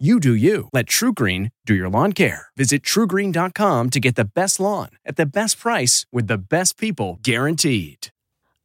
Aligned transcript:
You 0.00 0.20
do 0.20 0.32
you. 0.32 0.68
Let 0.72 0.86
TrueGreen 0.86 1.50
do 1.64 1.74
your 1.74 1.88
lawn 1.88 2.12
care. 2.12 2.48
Visit 2.56 2.82
truegreen.com 2.82 3.90
to 3.90 3.98
get 3.98 4.14
the 4.14 4.24
best 4.24 4.60
lawn 4.60 4.90
at 5.04 5.16
the 5.16 5.26
best 5.26 5.58
price 5.58 6.06
with 6.12 6.28
the 6.28 6.38
best 6.38 6.78
people 6.78 7.18
guaranteed. 7.22 8.10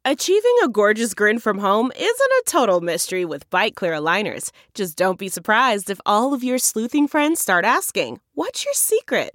Achieving 0.04 0.56
a 0.62 0.68
gorgeous 0.68 1.12
grin 1.12 1.40
from 1.40 1.58
home 1.58 1.90
isn't 1.96 2.06
a 2.06 2.42
total 2.46 2.80
mystery 2.80 3.24
with 3.24 3.48
Byte 3.50 3.74
Clear 3.74 3.94
aligners. 3.94 4.50
Just 4.74 4.96
don't 4.98 5.18
be 5.18 5.28
surprised 5.28 5.88
if 5.88 6.00
all 6.06 6.34
of 6.34 6.44
your 6.44 6.58
sleuthing 6.58 7.08
friends 7.08 7.40
start 7.40 7.64
asking, 7.64 8.20
What's 8.34 8.64
your 8.64 8.74
secret? 8.74 9.34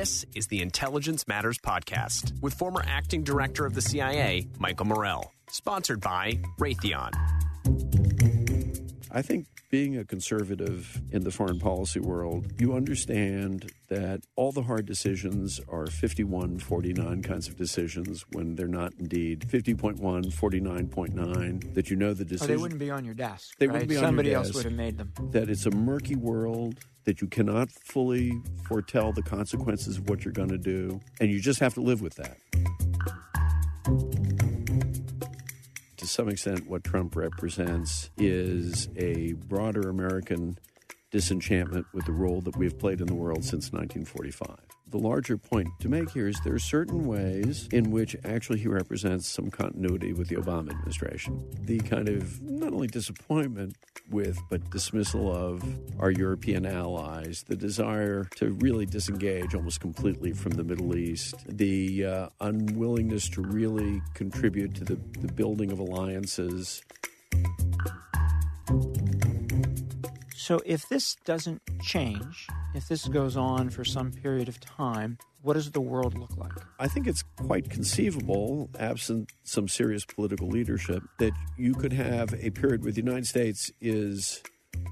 This 0.00 0.24
is 0.34 0.46
the 0.46 0.62
Intelligence 0.62 1.28
Matters 1.28 1.58
Podcast 1.58 2.32
with 2.40 2.54
former 2.54 2.82
acting 2.86 3.22
director 3.22 3.66
of 3.66 3.74
the 3.74 3.82
CIA, 3.82 4.48
Michael 4.58 4.86
Morell. 4.86 5.30
Sponsored 5.50 6.00
by 6.00 6.40
Raytheon. 6.58 8.29
I 9.12 9.22
think 9.22 9.46
being 9.70 9.96
a 9.96 10.04
conservative 10.04 11.00
in 11.10 11.24
the 11.24 11.30
foreign 11.30 11.58
policy 11.58 12.00
world, 12.00 12.52
you 12.58 12.74
understand 12.74 13.72
that 13.88 14.20
all 14.36 14.52
the 14.52 14.62
hard 14.62 14.86
decisions 14.86 15.60
are 15.68 15.86
51, 15.86 16.60
49 16.60 17.22
kinds 17.22 17.48
of 17.48 17.56
decisions 17.56 18.24
when 18.32 18.54
they're 18.54 18.68
not 18.68 18.92
indeed 18.98 19.40
50.1, 19.48 19.98
49.9, 19.98 21.74
that 21.74 21.90
you 21.90 21.96
know 21.96 22.14
the 22.14 22.24
decision. 22.24 22.52
Oh, 22.52 22.56
they 22.56 22.62
wouldn't 22.62 22.80
be 22.80 22.90
on 22.90 23.04
your 23.04 23.14
desk. 23.14 23.56
They 23.58 23.66
right? 23.66 23.74
wouldn't 23.74 23.88
be 23.88 23.96
on 23.96 24.02
your 24.02 24.02
desk. 24.02 24.06
Somebody 24.06 24.34
else 24.34 24.54
would 24.54 24.64
have 24.64 24.72
made 24.74 24.98
them. 24.98 25.12
that 25.32 25.50
it's 25.50 25.66
a 25.66 25.70
murky 25.70 26.14
world, 26.14 26.78
that 27.04 27.20
you 27.20 27.26
cannot 27.26 27.70
fully 27.70 28.32
foretell 28.68 29.12
the 29.12 29.22
consequences 29.22 29.96
of 29.98 30.08
what 30.08 30.24
you're 30.24 30.32
going 30.32 30.50
to 30.50 30.58
do, 30.58 31.00
and 31.20 31.30
you 31.30 31.40
just 31.40 31.58
have 31.60 31.74
to 31.74 31.80
live 31.80 32.00
with 32.00 32.14
that. 32.14 32.36
Some 36.10 36.28
extent, 36.28 36.68
what 36.68 36.82
Trump 36.82 37.14
represents 37.14 38.10
is 38.18 38.88
a 38.96 39.34
broader 39.34 39.88
American 39.88 40.58
disenchantment 41.12 41.86
with 41.94 42.04
the 42.04 42.10
role 42.10 42.40
that 42.40 42.56
we've 42.56 42.76
played 42.76 43.00
in 43.00 43.06
the 43.06 43.14
world 43.14 43.44
since 43.44 43.70
1945. 43.70 44.56
The 44.90 44.98
larger 44.98 45.38
point 45.38 45.68
to 45.80 45.88
make 45.88 46.10
here 46.10 46.26
is 46.26 46.40
there 46.40 46.54
are 46.54 46.58
certain 46.58 47.06
ways 47.06 47.68
in 47.70 47.92
which 47.92 48.16
actually 48.24 48.58
he 48.58 48.66
represents 48.66 49.28
some 49.28 49.48
continuity 49.48 50.12
with 50.12 50.26
the 50.26 50.34
Obama 50.34 50.70
administration. 50.70 51.48
The 51.62 51.78
kind 51.78 52.08
of 52.08 52.42
not 52.42 52.72
only 52.72 52.88
disappointment 52.88 53.76
with, 54.10 54.36
but 54.50 54.68
dismissal 54.70 55.32
of 55.32 55.62
our 56.00 56.10
European 56.10 56.66
allies, 56.66 57.44
the 57.46 57.54
desire 57.54 58.24
to 58.36 58.50
really 58.54 58.84
disengage 58.84 59.54
almost 59.54 59.80
completely 59.80 60.32
from 60.32 60.52
the 60.52 60.64
Middle 60.64 60.96
East, 60.96 61.36
the 61.46 62.04
uh, 62.04 62.28
unwillingness 62.40 63.28
to 63.28 63.42
really 63.42 64.02
contribute 64.14 64.74
to 64.74 64.84
the, 64.84 64.98
the 65.20 65.32
building 65.32 65.70
of 65.70 65.78
alliances. 65.78 66.82
So 70.50 70.60
if 70.66 70.88
this 70.88 71.14
doesn't 71.24 71.62
change, 71.80 72.48
if 72.74 72.88
this 72.88 73.06
goes 73.06 73.36
on 73.36 73.70
for 73.70 73.84
some 73.84 74.10
period 74.10 74.48
of 74.48 74.58
time, 74.58 75.16
what 75.42 75.54
does 75.54 75.70
the 75.70 75.80
world 75.80 76.18
look 76.18 76.36
like? 76.36 76.50
I 76.80 76.88
think 76.88 77.06
it's 77.06 77.22
quite 77.36 77.70
conceivable, 77.70 78.68
absent 78.76 79.30
some 79.44 79.68
serious 79.68 80.04
political 80.04 80.48
leadership, 80.48 81.04
that 81.20 81.34
you 81.56 81.72
could 81.74 81.92
have 81.92 82.34
a 82.34 82.50
period 82.50 82.82
where 82.82 82.90
the 82.90 83.00
United 83.00 83.28
States 83.28 83.70
is 83.80 84.42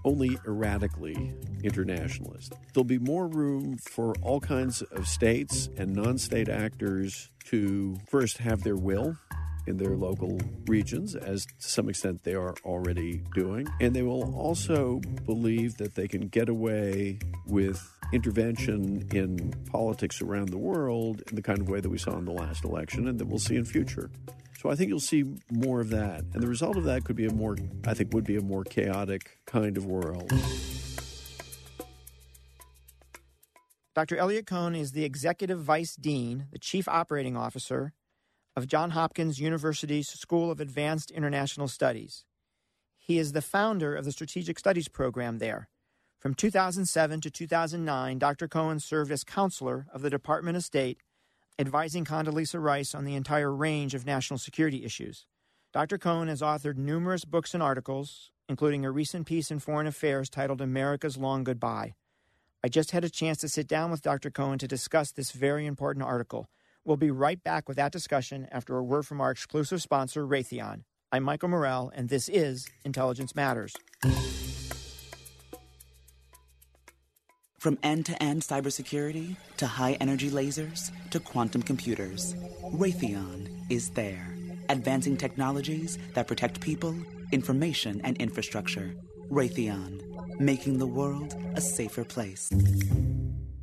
only 0.05 0.39
erratically 0.47 1.35
internationalist. 1.65 2.53
There'll 2.73 2.85
be 2.85 3.01
more 3.01 3.27
room 3.27 3.79
for 3.79 4.15
all 4.23 4.39
kinds 4.39 4.83
of 4.83 5.09
states 5.09 5.69
and 5.77 5.93
non 5.93 6.19
state 6.19 6.49
actors 6.49 7.33
to 7.47 7.97
first 8.09 8.39
have 8.39 8.63
their 8.63 8.77
will 8.77 9.17
in 9.69 9.77
their 9.77 9.97
local 9.97 10.41
regions, 10.67 11.15
as 11.15 11.45
to 11.45 11.53
some 11.59 11.89
extent 11.89 12.25
they 12.25 12.35
are 12.35 12.55
already 12.65 13.23
doing. 13.35 13.69
And 13.81 13.95
they 13.95 14.03
will 14.03 14.35
also 14.35 15.01
believe 15.27 15.77
that 15.77 15.95
they 15.95 16.09
can 16.09 16.29
get 16.29 16.49
away 16.49 17.19
with 17.47 17.81
intervention 18.13 19.07
in 19.13 19.53
politics 19.71 20.23
around 20.23 20.49
the 20.49 20.59
world 20.59 21.23
in 21.29 21.37
the 21.37 21.43
kind 21.43 21.61
of 21.61 21.69
way 21.69 21.81
that 21.81 21.89
we 21.91 21.99
saw 21.99 22.17
in 22.17 22.25
the 22.25 22.33
last 22.33 22.65
election 22.65 23.07
and 23.07 23.19
that 23.19 23.27
we'll 23.27 23.39
see 23.39 23.57
in 23.57 23.65
future. 23.65 24.11
So 24.61 24.71
I 24.71 24.75
think 24.75 24.89
you'll 24.89 24.99
see 24.99 25.25
more 25.53 25.81
of 25.81 25.91
that. 25.91 26.25
And 26.33 26.43
the 26.43 26.49
result 26.49 26.77
of 26.77 26.85
that 26.85 27.05
could 27.05 27.15
be 27.15 27.27
a 27.27 27.33
more, 27.33 27.57
I 27.87 27.95
think, 27.95 28.13
would 28.13 28.25
be 28.25 28.37
a 28.37 28.41
more 28.41 28.65
chaotic 28.65 29.39
kind 29.47 29.77
of 29.77 29.85
world. 29.85 30.33
Dr. 33.95 34.17
Eliot 34.17 34.47
Cohen 34.47 34.75
is 34.75 34.93
the 34.93 35.05
Executive 35.05 35.61
Vice 35.61 35.97
Dean, 35.97 36.47
the 36.51 36.59
Chief 36.59 36.89
Operating 36.89 37.37
Officer 37.37 37.93
of 38.59 38.67
Johns 38.67 38.93
Hopkins 38.93 39.39
University's 39.39 40.09
School 40.09 40.51
of 40.51 40.59
Advanced 40.59 41.13
International 41.13 41.69
Studies. 41.69 42.25
He 42.97 43.17
is 43.17 43.31
the 43.31 43.41
founder 43.41 43.95
of 43.95 44.05
the 44.05 44.11
Strategic 44.11 44.59
Studies 44.59 44.89
program 44.89 45.39
there. 45.39 45.69
From 46.19 46.35
2007 46.35 47.21
to 47.21 47.31
2009, 47.31 48.19
Dr. 48.19 48.49
Cohen 48.49 48.81
served 48.81 49.13
as 49.13 49.23
counselor 49.23 49.87
of 49.95 50.03
the 50.03 50.11
Department 50.11 50.57
of 50.57 50.65
State, 50.65 50.99
advising 51.57 52.05
Condoleezza 52.05 52.61
Rice 52.61 52.97
on 52.97 53.05
the 53.05 53.15
entire 53.15 53.55
range 53.55 53.95
of 53.95 54.05
national 54.05 54.39
security 54.39 54.85
issues. 54.85 55.25
Dr. 55.73 55.97
Cohen 55.97 56.27
has 56.27 56.43
authored 56.43 56.77
numerous 56.79 57.25
books 57.25 57.55
and 57.55 57.63
articles, 57.63 58.33
including 58.49 58.85
a 58.85 58.91
recent 58.91 59.25
piece 59.29 59.53
in 59.53 59.61
Foreign 59.61 59.87
Affairs 59.87 60.29
titled 60.29 60.61
America's 60.61 61.17
Long 61.17 61.45
Goodbye. 61.45 61.95
I 62.65 62.69
just 62.69 62.91
had 62.91 63.05
a 63.05 63.09
chance 63.09 63.39
to 63.39 63.49
sit 63.49 63.69
down 63.69 63.93
with 63.93 64.03
Dr. 64.03 64.33
Cohen 64.33 64.59
to 64.59 64.67
discuss 64.67 65.13
this 65.13 65.31
very 65.31 65.65
important 65.65 66.05
article. 66.05 66.51
We'll 66.89 66.97
be 66.97 67.11
right 67.11 67.45
back 67.45 67.69
with 67.69 67.77
that 67.77 67.93
discussion 67.93 68.49
after 68.51 68.79
a 68.79 68.83
word 68.83 69.07
from 69.07 69.21
our 69.21 69.31
exclusive 69.31 69.83
sponsor, 69.83 70.27
Raytheon. 70.27 70.85
I'm 71.13 71.23
Michael 71.23 71.51
Morell, 71.51 71.93
and 71.95 72.09
this 72.09 72.31
is 72.31 72.67
Intelligence 72.83 73.37
Matters. 73.37 73.75
From 77.59 77.79
end 77.83 78.07
to 78.07 78.23
end 78.23 78.41
cybersecurity 78.41 79.37
to 79.59 79.67
high 79.67 79.99
energy 80.01 80.31
lasers 80.31 80.91
to 81.11 81.21
quantum 81.21 81.61
computers, 81.61 82.35
Raytheon 82.73 83.51
is 83.69 83.91
there, 83.91 84.35
advancing 84.71 85.19
technologies 85.19 85.99
that 86.15 86.27
protect 86.27 86.63
people, 86.63 86.97
information, 87.33 88.01
and 88.03 88.17
infrastructure. 88.17 88.95
Raytheon, 89.31 90.41
making 90.41 90.79
the 90.79 90.87
world 90.87 91.35
a 91.55 91.61
safer 91.61 92.05
place. 92.05 92.51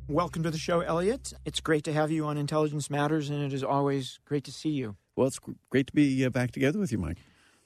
Welcome 0.08 0.44
to 0.44 0.52
the 0.52 0.58
show, 0.58 0.82
Eliot. 0.82 1.32
It's 1.44 1.58
great 1.58 1.82
to 1.82 1.92
have 1.92 2.12
you 2.12 2.26
on 2.26 2.38
Intelligence 2.38 2.88
Matters, 2.88 3.28
and 3.28 3.42
it 3.42 3.52
is 3.52 3.64
always 3.64 4.20
great 4.24 4.44
to 4.44 4.52
see 4.52 4.68
you. 4.68 4.94
Well, 5.16 5.26
it's 5.26 5.40
great 5.68 5.88
to 5.88 5.92
be 5.92 6.24
uh, 6.24 6.30
back 6.30 6.52
together 6.52 6.78
with 6.78 6.92
you, 6.92 6.98
Mike. 6.98 7.18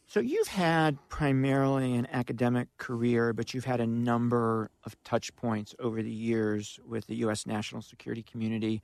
So, 0.07 0.21
you've 0.21 0.49
had 0.49 0.97
primarily 1.11 1.95
an 1.95 2.09
academic 2.11 2.69
career, 2.79 3.35
but 3.35 3.53
you've 3.53 3.67
had 3.67 3.83
a 3.83 3.87
number 3.87 4.71
of 4.85 4.97
touch 5.05 5.37
points 5.37 5.75
over 5.79 6.03
the 6.03 6.11
years 6.11 6.81
with 6.89 7.09
the 7.09 7.17
U.S. 7.17 7.47
national 7.47 7.83
security 7.83 8.23
community. 8.23 8.81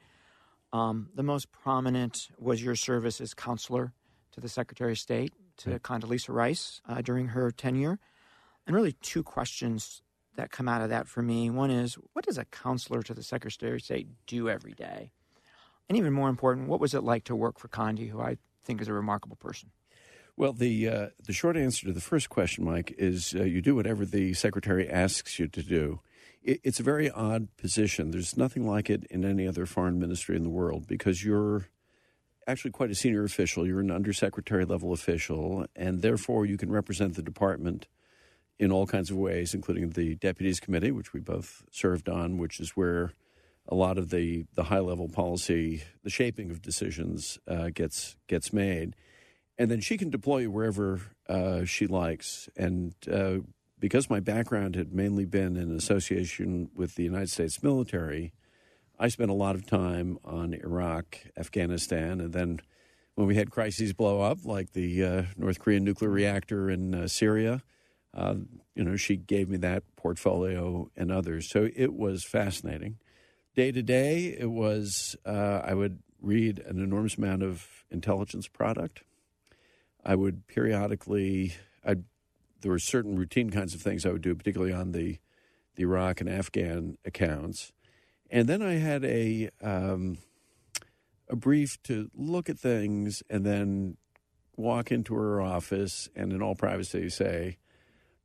Um, 0.75 1.09
the 1.15 1.23
most 1.23 1.51
prominent 1.51 2.29
was 2.39 2.63
your 2.63 2.77
service 2.77 3.23
as 3.23 3.33
counselor 3.33 3.95
to 4.33 4.41
the 4.41 4.51
Secretary 4.51 4.93
of 4.93 4.99
State, 4.99 5.33
to 5.59 5.79
Condoleezza 5.79 6.29
Rice, 6.29 6.83
uh, 6.87 7.01
during 7.01 7.29
her 7.29 7.51
tenure. 7.51 7.99
And 8.67 8.77
really, 8.77 8.93
two 8.93 9.23
questions 9.23 10.03
that 10.37 10.51
come 10.51 10.69
out 10.69 10.83
of 10.83 10.91
that 10.91 11.09
for 11.09 11.23
me. 11.23 11.51
One 11.51 11.71
is 11.71 11.95
what 12.13 12.25
does 12.25 12.39
a 12.39 12.45
counselor 12.45 13.03
to 13.03 13.15
the 13.15 13.23
Secretary 13.23 13.77
of 13.77 13.83
State 13.83 14.09
do 14.27 14.49
every 14.49 14.73
day? 14.73 15.11
And 15.89 15.97
even 15.97 16.13
more 16.13 16.29
important, 16.29 16.69
what 16.69 16.81
was 16.81 16.95
it 16.95 17.03
like 17.03 17.25
to 17.25 17.37
work 17.37 17.59
for 17.59 17.69
Condi, 17.69 18.11
who 18.11 18.21
I 18.21 18.39
think 18.65 18.81
is 18.81 18.89
a 18.89 18.93
remarkable 18.93 19.37
person? 19.37 19.71
Well, 20.37 20.53
the 20.53 20.89
uh, 20.89 21.07
the 21.25 21.33
short 21.33 21.57
answer 21.57 21.87
to 21.87 21.93
the 21.93 22.01
first 22.01 22.29
question, 22.29 22.65
Mike, 22.65 22.95
is 22.99 23.35
uh, 23.35 23.45
you 23.45 23.63
do 23.63 23.75
whatever 23.75 24.05
the 24.05 24.35
secretary 24.35 24.89
asks 24.89 25.39
you 25.39 25.49
to 25.49 25.63
do. 25.63 26.01
It, 26.43 26.61
it's 26.63 26.81
a 26.81 26.83
very 26.83 27.11
odd 27.11 27.49
position. 27.57 28.11
There's 28.11 28.37
nothing 28.37 28.67
like 28.67 28.91
it 28.91 29.05
in 29.11 29.25
any 29.25 29.49
other 29.49 29.65
foreign 29.65 29.99
ministry 29.99 30.37
in 30.37 30.43
the 30.43 30.51
world 30.51 30.87
because 30.87 31.25
you're 31.25 31.69
actually 32.47 32.73
quite 32.73 32.91
a 32.91 32.95
senior 32.95 33.25
official. 33.25 33.67
You're 33.67 33.81
an 33.81 33.91
undersecretary 33.91 34.67
level 34.67 34.93
official, 34.93 35.65
and 35.75 36.03
therefore 36.03 36.45
you 36.45 36.59
can 36.59 36.71
represent 36.71 37.15
the 37.15 37.23
department 37.23 37.87
in 38.59 38.73
all 38.73 38.87
kinds 38.87 39.11
of 39.11 39.17
ways, 39.17 39.55
including 39.55 39.91
the 39.91 40.15
deputies 40.17 40.61
committee, 40.61 40.91
which 40.91 41.13
we 41.13 41.21
both 41.21 41.63
served 41.71 42.09
on, 42.09 42.39
which 42.39 42.59
is 42.61 42.71
where 42.71 43.13
a 43.69 43.75
lot 43.75 43.99
of 43.99 44.11
the, 44.11 44.47
the 44.55 44.65
high 44.65 44.79
level 44.79 45.09
policy, 45.09 45.83
the 46.03 46.11
shaping 46.11 46.51
of 46.51 46.63
decisions 46.63 47.39
uh, 47.49 47.69
gets 47.75 48.17
gets 48.29 48.53
made 48.53 48.95
and 49.59 49.71
then 49.71 49.81
she 49.81 49.97
can 49.97 50.11
deploy 50.11 50.39
you 50.39 50.51
wherever 50.51 51.01
uh, 51.29 51.65
she 51.65 51.87
likes. 51.87 52.49
And 52.57 52.95
uh, 53.11 53.39
because 53.79 54.11
my 54.11 54.21
background 54.21 54.77
had 54.77 54.93
mainly 54.93 55.25
been 55.25 55.57
in 55.57 55.75
association 55.75 56.71
with 56.75 56.95
the 56.95 57.05
United 57.05 57.31
States 57.31 57.63
military, 57.63 58.33
I 58.99 59.09
spent 59.09 59.31
a 59.31 59.35
lot 59.35 59.55
of 59.55 59.67
time 59.67 60.19
on 60.25 60.55
Iraq, 60.55 61.19
Afghanistan, 61.37 62.21
and 62.21 62.33
then 62.33 62.61
when 63.15 63.27
we 63.27 63.35
had 63.35 63.51
crises 63.51 63.93
blow 63.93 64.21
up, 64.21 64.45
like 64.45 64.73
the 64.73 65.05
uh, 65.05 65.23
North 65.37 65.59
Korean 65.59 65.85
nuclear 65.85 66.11
reactor 66.11 66.71
in 66.71 66.95
uh, 66.95 67.09
Syria, 67.09 67.63
uh, 68.17 68.35
you 68.75 68.83
know, 68.83 68.97
she 68.97 69.17
gave 69.17 69.49
me 69.49 69.59
that 69.59 69.85
portfolio 69.95 70.91
and 70.97 71.13
others. 71.13 71.49
So 71.49 71.69
it 71.77 71.93
was 71.93 72.25
fascinating. 72.25 72.97
Day 73.55 73.71
to 73.71 73.83
day, 73.83 74.37
it 74.39 74.51
was 74.51 75.15
uh, 75.25 75.61
I 75.63 75.75
would 75.75 76.01
read 76.21 76.59
an 76.59 76.83
enormous 76.83 77.17
amount 77.17 77.45
of 77.45 77.69
intelligence 77.91 78.49
product 78.49 79.03
I 80.07 80.15
would 80.15 80.47
periodically, 80.47 81.55
i 81.85 81.97
there 82.61 82.71
were 82.71 82.79
certain 82.79 83.17
routine 83.17 83.51
kinds 83.51 83.75
of 83.75 83.83
things 83.83 84.07
I 84.07 84.13
would 84.13 84.23
do, 84.23 84.35
particularly 84.35 84.73
on 84.73 84.93
the, 84.93 85.19
the 85.75 85.83
Iraq 85.83 86.21
and 86.21 86.31
Afghan 86.31 86.97
accounts. 87.05 87.73
And 88.31 88.49
then 88.49 88.63
I 88.63 88.75
had 88.75 89.05
a, 89.05 89.51
um, 89.61 90.19
a 91.29 91.37
brief 91.37 91.83
to 91.85 92.11
look 92.15 92.49
at 92.49 92.59
things 92.59 93.23
and 93.29 93.45
then 93.45 93.99
walk 94.57 94.91
into 94.91 95.15
her 95.15 95.41
office 95.41 96.09
and 96.17 96.33
in 96.33 96.41
all 96.41 96.55
privacy 96.55 97.11
say, 97.11 97.59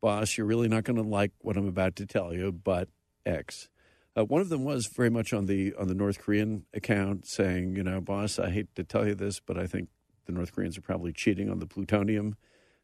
Boss, 0.02 0.38
you're 0.38 0.48
really 0.48 0.68
not 0.68 0.84
going 0.84 1.02
to 1.02 1.08
like 1.08 1.32
what 1.40 1.58
I'm 1.58 1.68
about 1.68 1.96
to 1.98 2.06
tell 2.06 2.34
you, 2.34 2.52
but 2.52 2.90
X. 3.26 3.70
Uh, 4.18 4.26
one 4.26 4.42
of 4.42 4.50
them 4.50 4.64
was 4.66 4.88
very 4.88 5.10
much 5.10 5.32
on 5.32 5.46
the 5.46 5.74
on 5.76 5.88
the 5.88 5.94
North 5.94 6.20
Korean 6.20 6.66
account, 6.74 7.26
saying, 7.26 7.76
you 7.76 7.84
know, 7.84 8.02
boss, 8.02 8.40
I 8.40 8.50
hate 8.50 8.74
to 8.76 8.84
tell 8.84 9.08
you 9.08 9.16
this, 9.16 9.40
but 9.40 9.58
I 9.58 9.68
think 9.68 9.90
the 10.26 10.34
North 10.34 10.54
Koreans 10.54 10.78
are 10.78 10.82
probably 10.82 11.14
cheating 11.14 11.50
on 11.50 11.60
the 11.60 11.68
plutonium 11.68 12.36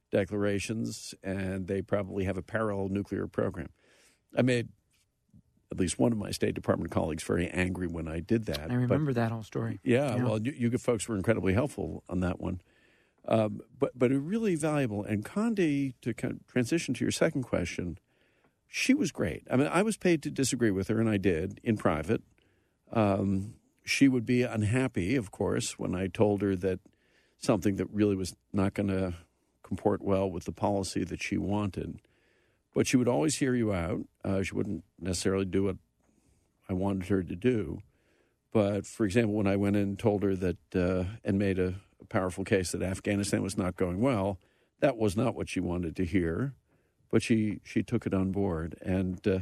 declarations, 0.10 1.14
and 1.24 1.68
they 1.68 1.82
probably 1.82 2.24
have 2.24 2.38
a 2.38 2.42
parallel 2.42 2.90
nuclear 2.90 3.28
program. 3.28 3.70
I 4.38 4.42
made 4.42 4.70
at 5.72 5.80
least 5.80 6.00
one 6.00 6.12
of 6.12 6.18
my 6.18 6.32
State 6.32 6.56
Department 6.56 6.92
colleagues 6.92 7.24
very 7.24 7.50
angry 7.50 7.88
when 7.88 8.08
I 8.08 8.22
did 8.22 8.46
that. 8.46 8.72
I 8.72 8.76
remember 8.76 9.12
but, 9.12 9.16
that 9.16 9.32
whole 9.32 9.44
story. 9.44 9.80
Yeah, 9.84 10.16
yeah. 10.16 10.24
well, 10.24 10.42
you, 10.42 10.54
you, 10.54 10.78
folks 10.78 11.08
were 11.10 11.16
incredibly 11.16 11.54
helpful 11.54 12.04
on 12.08 12.22
that 12.22 12.40
one. 12.40 12.62
Um, 13.28 13.62
but 13.78 13.92
but 13.98 14.12
really 14.12 14.56
valuable. 14.56 15.04
And 15.04 15.26
Condi, 15.26 15.94
to 16.02 16.14
kind 16.14 16.36
of 16.36 16.48
transition 16.48 16.94
to 16.96 17.04
your 17.04 17.12
second 17.12 17.44
question, 17.44 17.98
she 18.68 18.94
was 18.94 19.12
great. 19.12 19.46
I 19.52 19.58
mean, 19.58 19.68
I 19.68 19.82
was 19.82 19.98
paid 19.98 20.24
to 20.24 20.32
disagree 20.32 20.72
with 20.72 20.88
her, 20.88 21.00
and 21.00 21.10
I 21.10 21.18
did 21.18 21.60
in 21.64 21.78
private. 21.78 22.22
Um, 22.92 23.56
she 23.84 24.08
would 24.08 24.26
be 24.26 24.44
unhappy, 24.44 25.16
of 25.16 25.32
course, 25.32 25.78
when 25.78 25.96
I 25.96 26.08
told 26.08 26.42
her 26.42 26.56
that– 26.56 26.80
something 27.38 27.76
that 27.76 27.90
really 27.92 28.16
was 28.16 28.36
not 28.52 28.74
going 28.74 28.90
to 28.90 29.14
comport 29.64 30.02
well 30.02 30.30
with 30.30 30.46
the 30.46 30.52
policy 30.52 31.04
that 31.04 31.22
she 31.22 31.38
wanted. 31.38 32.00
But 32.74 32.88
she 32.88 32.98
would 32.98 33.08
always 33.08 33.38
hear 33.38 33.56
you 33.56 33.74
out. 33.74 34.02
Uh, 34.24 34.44
she 34.44 34.56
wouldn't 34.56 34.84
necessarily 35.00 35.46
do 35.46 35.64
what 35.64 35.78
I 36.70 36.74
wanted 36.74 37.08
her 37.10 37.24
to 37.24 37.36
do. 37.36 37.82
But 38.52 38.86
for 38.86 39.06
example, 39.06 39.34
when 39.34 39.48
I 39.48 39.56
went 39.56 39.76
in 39.76 39.84
and 39.84 40.00
told 40.00 40.24
her 40.24 40.36
that 40.36 40.76
uh, 40.76 41.06
and 41.24 41.38
made 41.38 41.60
a, 41.60 41.76
a, 42.02 42.06
powerful 42.06 42.44
case 42.44 42.72
that 42.72 42.82
Afghanistan 42.82 43.42
was 43.42 43.58
not 43.58 43.76
going 43.76 44.00
well, 44.00 44.40
that 44.80 44.98
was 44.98 45.18
not 45.18 45.36
what 45.36 45.50
she 45.50 45.60
wanted 45.60 45.96
to 45.96 46.06
hear. 46.06 46.54
But 47.10 47.24
she 47.24 47.62
she 47.64 47.84
took 47.84 48.06
it 48.06 48.14
on 48.14 48.32
board, 48.32 48.76
and 48.82 49.26
uh, 49.26 49.40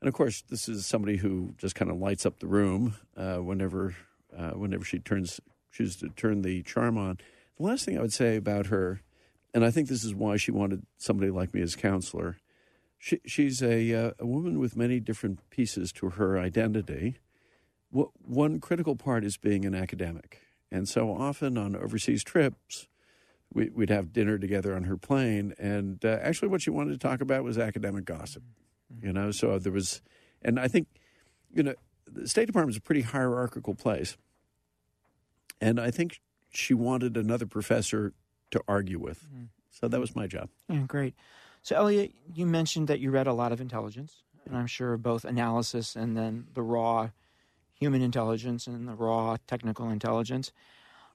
and 0.00 0.08
of 0.08 0.12
course, 0.12 0.42
this 0.48 0.68
is 0.68 0.86
somebody 0.86 1.18
who 1.18 1.54
just 1.56 1.76
kind 1.76 1.88
of 1.88 1.98
lights 1.98 2.26
up 2.26 2.40
the 2.40 2.48
room 2.48 2.96
uh, 3.16 3.36
whenever 3.36 3.94
uh, 4.36 4.50
whenever 4.50 4.84
she 4.84 4.98
turns 4.98 5.40
chooses 5.70 5.96
to 5.96 6.08
turn 6.08 6.42
the 6.42 6.62
charm 6.62 6.98
on. 6.98 7.18
The 7.58 7.64
last 7.64 7.84
thing 7.84 7.96
I 7.96 8.02
would 8.02 8.12
say 8.12 8.36
about 8.36 8.66
her, 8.66 9.02
and 9.54 9.64
I 9.64 9.70
think 9.70 9.88
this 9.88 10.04
is 10.04 10.14
why 10.14 10.36
she 10.36 10.50
wanted 10.50 10.84
somebody 10.98 11.30
like 11.30 11.54
me 11.54 11.62
as 11.62 11.76
counselor, 11.76 12.38
she, 12.98 13.20
she's 13.26 13.62
a, 13.62 13.92
uh, 13.94 14.10
a 14.18 14.26
woman 14.26 14.58
with 14.58 14.76
many 14.76 15.00
different 15.00 15.48
pieces 15.50 15.92
to 15.92 16.10
her 16.10 16.38
identity. 16.38 17.18
one 17.90 18.60
critical 18.60 18.96
part 18.96 19.24
is 19.24 19.36
being 19.36 19.64
an 19.64 19.74
academic. 19.74 20.42
And 20.70 20.88
so 20.88 21.10
often 21.10 21.56
on 21.56 21.76
overseas 21.76 22.24
trips, 22.24 22.88
we, 23.52 23.70
would 23.70 23.90
have 23.90 24.12
dinner 24.12 24.38
together 24.38 24.74
on 24.74 24.84
her 24.84 24.96
plane. 24.96 25.54
And 25.58 26.04
uh, 26.04 26.18
actually, 26.20 26.48
what 26.48 26.62
she 26.62 26.70
wanted 26.70 26.92
to 26.92 26.98
talk 26.98 27.20
about 27.20 27.44
was 27.44 27.58
academic 27.58 28.04
gossip. 28.04 28.42
You 29.02 29.12
know, 29.12 29.30
so 29.30 29.58
there 29.58 29.72
was, 29.72 30.00
and 30.42 30.60
I 30.60 30.68
think, 30.68 30.88
you 31.52 31.62
know, 31.62 31.74
the 32.06 32.28
State 32.28 32.46
Department 32.46 32.74
is 32.74 32.78
a 32.78 32.82
pretty 32.82 33.02
hierarchical 33.02 33.74
place. 33.74 34.16
And 35.60 35.80
I 35.80 35.90
think 35.90 36.20
she 36.50 36.74
wanted 36.74 37.16
another 37.16 37.46
professor 37.46 38.12
to 38.50 38.62
argue 38.68 38.98
with. 38.98 39.24
Mm-hmm. 39.24 39.44
So 39.70 39.88
that 39.88 40.00
was 40.00 40.14
my 40.14 40.26
job. 40.26 40.48
Yeah, 40.68 40.80
great. 40.86 41.14
So, 41.62 41.76
Eliot, 41.76 42.12
you 42.34 42.46
mentioned 42.46 42.88
that 42.88 43.00
you 43.00 43.10
read 43.10 43.26
a 43.26 43.32
lot 43.32 43.52
of 43.52 43.60
intelligence, 43.60 44.22
and 44.46 44.56
I'm 44.56 44.66
sure 44.66 44.96
both 44.96 45.24
analysis 45.24 45.96
and 45.96 46.16
then 46.16 46.46
the 46.54 46.62
raw 46.62 47.10
human 47.78 48.02
intelligence 48.02 48.66
and 48.66 48.88
the 48.88 48.94
raw 48.94 49.36
technical 49.46 49.90
intelligence. 49.90 50.52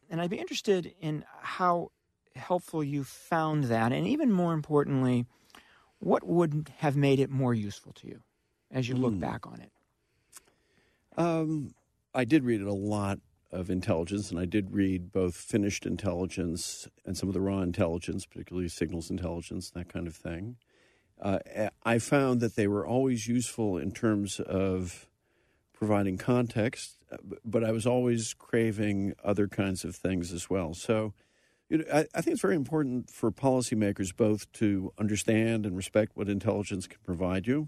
And 0.10 0.22
I'd 0.22 0.30
be 0.30 0.38
interested 0.38 0.94
in 1.02 1.26
how 1.42 1.92
helpful 2.36 2.84
you 2.84 3.04
found 3.04 3.66
that, 3.66 3.92
and 3.92 4.08
even 4.08 4.32
more 4.32 4.54
importantly, 4.54 5.26
what 6.00 6.26
would 6.26 6.72
have 6.78 6.96
made 6.96 7.20
it 7.20 7.30
more 7.30 7.54
useful 7.54 7.94
to 7.94 8.08
you 8.08 8.22
as 8.72 8.88
you 8.88 8.96
look 8.96 9.14
mm. 9.14 9.20
back 9.20 9.46
on 9.46 9.62
it? 9.62 9.72
Um, 11.18 11.74
I 12.14 12.26
did 12.26 12.44
read 12.44 12.62
a 12.62 12.74
lot 12.74 13.20
of 13.52 13.70
intelligence, 13.70 14.32
and 14.32 14.40
I 14.40 14.46
did 14.46 14.74
read 14.74 15.12
both 15.12 15.36
finished 15.36 15.86
intelligence 15.86 16.88
and 17.06 17.18
some 17.18 17.28
of 17.30 17.34
the 17.34 17.42
raw 17.42 17.62
intelligence, 17.62 18.26
particularly 18.26 18.70
signals 18.70 19.10
intelligence, 19.10 19.70
that 19.72 19.92
kind 19.92 20.08
of 20.08 20.16
thing. 20.16 20.56
Uh, 21.22 21.40
I 21.84 22.00
found 22.00 22.40
that 22.40 22.56
they 22.56 22.68
were 22.68 22.86
always 22.86 23.28
useful 23.28 23.78
in 23.78 23.92
terms 23.92 24.40
of 24.40 25.08
providing 25.82 26.16
context, 26.16 26.96
uh, 27.12 27.18
but 27.44 27.64
I 27.64 27.72
was 27.72 27.88
always 27.88 28.36
craving 28.36 29.16
other 29.24 29.48
kinds 29.48 29.84
of 29.84 29.96
things 29.96 30.32
as 30.32 30.48
well. 30.48 30.76
So, 30.76 31.16
you 31.70 31.80
know, 31.80 31.86
I, 31.92 32.06
I 32.14 32.22
think 32.22 32.34
it's 32.34 32.42
very 32.42 32.56
important 32.56 33.10
for 33.10 33.32
policymakers 33.32 34.16
both 34.16 34.52
to 34.54 34.94
understand 35.00 35.66
and 35.66 35.76
respect 35.76 36.12
what 36.14 36.30
intelligence 36.30 36.86
can 36.86 37.00
provide 37.04 37.48
you, 37.48 37.68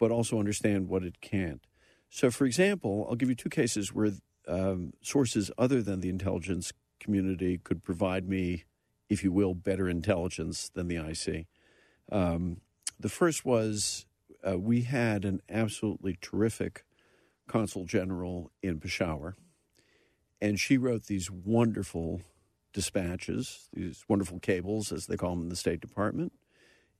but 0.00 0.10
also 0.10 0.40
understand 0.40 0.88
what 0.88 1.04
it 1.04 1.20
can't. 1.20 1.64
So, 2.10 2.28
for 2.28 2.44
example, 2.44 3.06
I'll 3.08 3.14
give 3.14 3.28
you 3.28 3.36
two 3.36 3.50
cases 3.50 3.94
where 3.94 4.10
um, 4.48 4.92
sources 5.00 5.52
other 5.56 5.80
than 5.80 6.00
the 6.00 6.08
intelligence 6.08 6.72
community 6.98 7.58
could 7.62 7.84
provide 7.84 8.28
me, 8.28 8.64
if 9.08 9.22
you 9.22 9.30
will, 9.30 9.54
better 9.54 9.88
intelligence 9.88 10.70
than 10.74 10.88
the 10.88 10.96
IC. 10.96 11.46
Um, 12.10 12.62
the 12.98 13.08
first 13.08 13.44
was 13.44 14.06
uh, 14.44 14.58
we 14.58 14.82
had 14.82 15.24
an 15.24 15.40
absolutely 15.48 16.18
terrific 16.20 16.84
consul 17.48 17.84
general 17.84 18.50
in 18.62 18.80
Peshawar, 18.80 19.36
and 20.40 20.58
she 20.58 20.76
wrote 20.76 21.04
these 21.04 21.30
wonderful 21.30 22.22
dispatches, 22.72 23.68
these 23.72 24.04
wonderful 24.08 24.40
cables, 24.40 24.92
as 24.92 25.06
they 25.06 25.16
call 25.16 25.30
them 25.30 25.42
in 25.44 25.48
the 25.48 25.56
State 25.56 25.80
Department. 25.80 26.32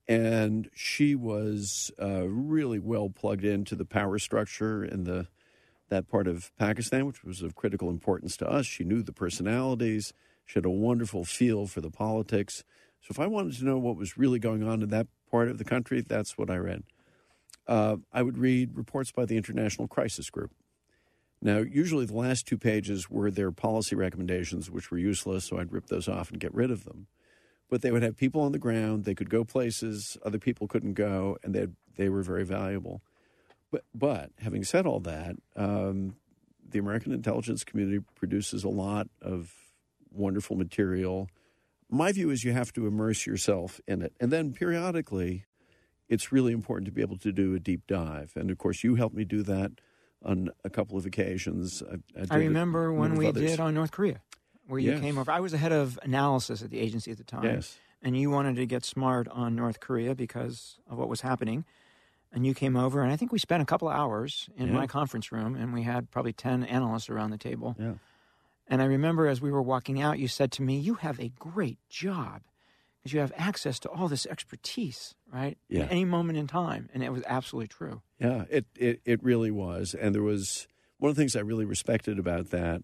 And 0.07 0.69
she 0.73 1.15
was 1.15 1.91
uh, 2.01 2.27
really 2.27 2.79
well 2.79 3.09
plugged 3.09 3.43
into 3.43 3.75
the 3.75 3.85
power 3.85 4.19
structure 4.19 4.83
in 4.83 5.03
the 5.03 5.27
that 5.89 6.07
part 6.07 6.27
of 6.27 6.51
Pakistan, 6.57 7.05
which 7.05 7.23
was 7.23 7.43
of 7.43 7.55
critical 7.55 7.89
importance 7.89 8.35
to 8.37 8.49
us. 8.49 8.65
She 8.65 8.83
knew 8.83 9.03
the 9.03 9.13
personalities. 9.13 10.13
She 10.43 10.55
had 10.55 10.65
a 10.65 10.69
wonderful 10.69 11.25
feel 11.25 11.67
for 11.67 11.81
the 11.81 11.91
politics. 11.91 12.63
So 13.01 13.09
if 13.11 13.19
I 13.19 13.27
wanted 13.27 13.53
to 13.57 13.65
know 13.65 13.77
what 13.77 13.95
was 13.95 14.17
really 14.17 14.39
going 14.39 14.63
on 14.63 14.81
in 14.81 14.89
that 14.89 15.07
part 15.29 15.47
of 15.47 15.59
the 15.59 15.63
country, 15.63 16.01
that's 16.01 16.37
what 16.37 16.49
I 16.49 16.57
read. 16.57 16.83
Uh, 17.67 17.97
I 18.13 18.21
would 18.21 18.37
read 18.37 18.75
reports 18.75 19.11
by 19.11 19.25
the 19.25 19.37
International 19.37 19.87
Crisis 19.87 20.29
Group. 20.29 20.51
Now, 21.41 21.57
usually 21.57 22.05
the 22.05 22.15
last 22.15 22.47
two 22.47 22.57
pages 22.57 23.09
were 23.09 23.29
their 23.29 23.51
policy 23.51 23.95
recommendations, 23.95 24.71
which 24.71 24.89
were 24.89 24.97
useless, 24.97 25.45
so 25.45 25.59
I'd 25.59 25.71
rip 25.71 25.87
those 25.87 26.07
off 26.07 26.31
and 26.31 26.39
get 26.39 26.53
rid 26.53 26.71
of 26.71 26.85
them. 26.85 27.07
but 27.69 27.81
they 27.81 27.91
would 27.91 28.03
have 28.03 28.15
people 28.17 28.41
on 28.41 28.51
the 28.51 28.59
ground. 28.59 29.05
They 29.05 29.15
could 29.15 29.29
go 29.29 29.43
places 29.43 30.17
other 30.25 30.39
people 30.39 30.67
couldn't 30.67 30.93
go, 30.93 31.37
and 31.43 31.53
they 31.53 31.67
they 31.97 32.09
were 32.09 32.21
very 32.21 32.45
valuable. 32.45 33.01
But 33.71 33.83
but 33.93 34.31
having 34.39 34.63
said 34.63 34.85
all 34.85 34.99
that, 35.01 35.35
um, 35.55 36.15
the 36.67 36.79
American 36.79 37.11
intelligence 37.11 37.63
community 37.63 38.03
produces 38.15 38.63
a 38.63 38.69
lot 38.69 39.07
of 39.21 39.53
wonderful 40.11 40.55
material. 40.55 41.29
My 41.89 42.11
view 42.11 42.29
is 42.29 42.43
you 42.43 42.53
have 42.53 42.73
to 42.73 42.87
immerse 42.87 43.25
yourself 43.25 43.79
in 43.87 44.01
it, 44.01 44.13
and 44.19 44.31
then 44.31 44.53
periodically, 44.53 45.45
it's 46.09 46.31
really 46.31 46.53
important 46.53 46.85
to 46.85 46.91
be 46.91 47.01
able 47.01 47.17
to 47.17 47.31
do 47.31 47.55
a 47.55 47.59
deep 47.59 47.87
dive. 47.87 48.33
And 48.35 48.51
of 48.51 48.57
course, 48.57 48.83
you 48.83 48.95
helped 48.95 49.15
me 49.15 49.25
do 49.25 49.41
that 49.43 49.71
on 50.23 50.49
a 50.63 50.69
couple 50.69 50.97
of 50.97 51.05
occasions. 51.05 51.83
I, 51.83 51.95
I, 52.19 52.25
I 52.31 52.37
remember 52.37 52.91
when 52.93 53.15
we 53.15 53.27
others. 53.27 53.51
did 53.51 53.59
on 53.59 53.73
North 53.73 53.91
Korea, 53.91 54.21
where 54.67 54.79
you 54.79 54.91
Yes. 54.91 55.01
came 55.01 55.17
over. 55.17 55.31
I 55.31 55.39
was 55.39 55.51
the 55.51 55.57
head 55.57 55.71
of 55.71 55.99
analysis 56.03 56.61
at 56.61 56.69
the 56.69 56.79
agency 56.79 57.11
at 57.11 57.17
the 57.17 57.23
time. 57.23 57.43
Yes. 57.43 57.77
And 58.01 58.15
you 58.17 58.29
wanted 58.29 58.55
to 58.57 58.65
get 58.65 58.85
smart 58.85 59.27
on 59.29 59.55
North 59.55 59.79
Korea 59.79 60.13
because 60.15 60.79
of 60.89 60.97
what 60.97 61.09
was 61.09 61.21
happening. 61.21 61.65
And 62.31 62.45
you 62.45 62.53
came 62.53 62.75
over, 62.75 63.01
and 63.01 63.11
I 63.11 63.15
think 63.15 63.31
we 63.31 63.39
spent 63.39 63.63
a 63.63 63.65
couple 63.65 63.87
of 63.87 63.95
hours 63.95 64.49
in 64.57 64.67
Yeah. 64.67 64.73
my 64.73 64.87
conference 64.87 65.31
room, 65.31 65.55
and 65.55 65.73
we 65.73 65.83
had 65.83 66.11
probably 66.11 66.33
10 66.33 66.63
analysts 66.65 67.09
around 67.09 67.31
the 67.31 67.37
table. 67.37 67.75
Yeah. 67.79 67.93
And 68.67 68.81
I 68.81 68.85
remember 68.85 69.27
as 69.27 69.41
we 69.41 69.51
were 69.51 69.61
walking 69.61 70.01
out, 70.01 70.19
you 70.19 70.27
said 70.27 70.51
to 70.53 70.61
me, 70.63 70.77
You 70.79 70.95
have 70.95 71.19
a 71.19 71.29
great 71.39 71.77
job 71.89 72.41
because 73.05 73.13
you 73.13 73.19
have 73.19 73.33
access 73.37 73.77
to 73.77 73.89
all 73.89 74.07
this 74.07 74.25
expertise, 74.25 75.13
right? 75.31 75.59
Yeah. 75.69 75.83
At 75.83 75.91
any 75.91 76.05
moment 76.05 76.39
in 76.39 76.47
time. 76.47 76.89
And 76.91 77.03
it 77.03 77.11
was 77.11 77.21
absolutely 77.27 77.67
true. 77.67 78.01
Yeah, 78.19 78.45
it, 78.49 78.65
it, 78.75 78.99
it 79.05 79.23
really 79.23 79.51
was. 79.51 79.93
And 79.93 80.15
there 80.15 80.23
was 80.23 80.67
one 80.97 81.11
of 81.11 81.15
the 81.15 81.21
things 81.21 81.35
I 81.35 81.41
really 81.41 81.65
respected 81.65 82.17
about 82.17 82.49
that 82.49 82.81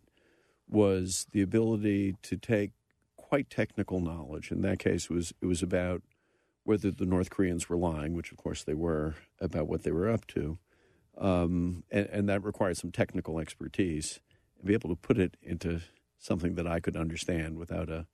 was 0.69 1.25
the 1.31 1.41
ability 1.41 2.17
to 2.21 2.37
take 2.37 2.69
quite 3.17 3.49
technical 3.49 3.99
knowledge. 3.99 4.51
In 4.51 4.61
that 4.61 4.77
case, 4.77 5.05
it 5.05 5.13
was, 5.13 5.33
it 5.41 5.47
was 5.47 5.63
about 5.63 6.03
whether 6.65 6.91
the 6.91 7.07
North 7.07 7.31
Koreans 7.31 7.67
were 7.67 7.77
lying, 7.77 8.13
which 8.13 8.31
of 8.31 8.37
course 8.37 8.63
they 8.63 8.75
were, 8.75 9.15
about 9.39 9.67
what 9.67 9.81
they 9.81 9.91
were 9.91 10.07
up 10.07 10.27
to. 10.27 10.59
Um, 11.17 11.83
and, 11.89 12.05
and 12.11 12.29
that 12.29 12.43
required 12.43 12.77
some 12.77 12.91
technical 12.91 13.39
expertise 13.39 14.19
and 14.59 14.67
be 14.67 14.75
able 14.75 14.89
to 14.89 14.95
put 14.95 15.17
it 15.17 15.35
into 15.41 15.81
something 16.19 16.53
that 16.53 16.67
I 16.67 16.79
could 16.79 16.95
understand 16.95 17.57
without 17.57 17.89
a 17.89 18.05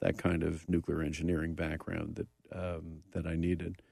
that 0.00 0.18
kind 0.18 0.42
of 0.42 0.68
nuclear 0.68 1.02
engineering 1.02 1.54
background 1.54 2.16
that 2.16 2.28
um, 2.52 3.02
that 3.12 3.26
I 3.26 3.36
needed. 3.36 3.82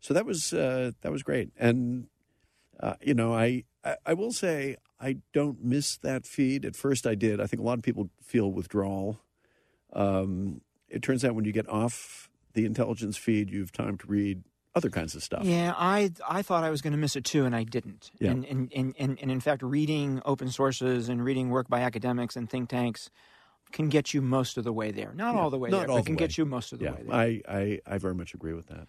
So 0.00 0.14
that 0.14 0.24
was 0.24 0.52
uh, 0.52 0.92
that 1.02 1.12
was 1.12 1.22
great, 1.22 1.50
and 1.58 2.06
uh, 2.80 2.94
you 3.00 3.14
know, 3.14 3.34
I, 3.34 3.64
I 3.84 3.96
I 4.06 4.14
will 4.14 4.32
say 4.32 4.76
I 5.00 5.18
don't 5.32 5.64
miss 5.64 5.96
that 5.98 6.26
feed. 6.26 6.64
At 6.64 6.76
first, 6.76 7.06
I 7.06 7.14
did. 7.14 7.40
I 7.40 7.46
think 7.46 7.60
a 7.60 7.64
lot 7.64 7.78
of 7.78 7.82
people 7.82 8.10
feel 8.22 8.52
withdrawal. 8.52 9.20
Um, 9.92 10.60
it 10.88 11.02
turns 11.02 11.24
out 11.24 11.34
when 11.34 11.44
you 11.44 11.52
get 11.52 11.68
off 11.68 12.30
the 12.54 12.64
intelligence 12.64 13.16
feed, 13.16 13.50
you 13.50 13.60
have 13.60 13.72
time 13.72 13.98
to 13.98 14.06
read 14.06 14.42
other 14.74 14.90
kinds 14.90 15.14
of 15.14 15.22
stuff. 15.22 15.44
Yeah, 15.44 15.74
I 15.76 16.12
I 16.28 16.42
thought 16.42 16.62
I 16.62 16.70
was 16.70 16.82
going 16.82 16.92
to 16.92 16.98
miss 16.98 17.16
it 17.16 17.24
too, 17.24 17.44
and 17.44 17.56
I 17.56 17.64
didn't. 17.64 18.10
Yeah. 18.18 18.30
And, 18.30 18.44
and, 18.44 18.72
and, 18.74 18.94
and, 18.98 19.18
and 19.20 19.30
in 19.30 19.40
fact, 19.40 19.62
reading 19.62 20.20
open 20.24 20.50
sources 20.50 21.08
and 21.08 21.24
reading 21.24 21.50
work 21.50 21.68
by 21.68 21.80
academics 21.80 22.36
and 22.36 22.48
think 22.48 22.68
tanks 22.68 23.10
can 23.72 23.88
get 23.88 24.14
you 24.14 24.22
most 24.22 24.56
of 24.56 24.64
the 24.64 24.72
way 24.72 24.90
there. 24.90 25.12
Not 25.14 25.34
Yeah, 25.34 25.40
all 25.40 25.50
the 25.50 25.58
way 25.58 25.70
not 25.70 25.80
there, 25.80 25.90
all 25.90 25.96
but 25.96 26.02
the 26.04 26.06
can 26.06 26.14
way. 26.14 26.18
get 26.18 26.38
you 26.38 26.44
most 26.46 26.72
of 26.72 26.78
the 26.78 26.84
yeah, 26.86 26.92
way 26.92 27.02
there. 27.04 27.14
I, 27.14 27.42
I 27.48 27.80
I 27.86 27.98
very 27.98 28.14
much 28.14 28.34
agree 28.34 28.54
with 28.54 28.66
that. 28.68 28.86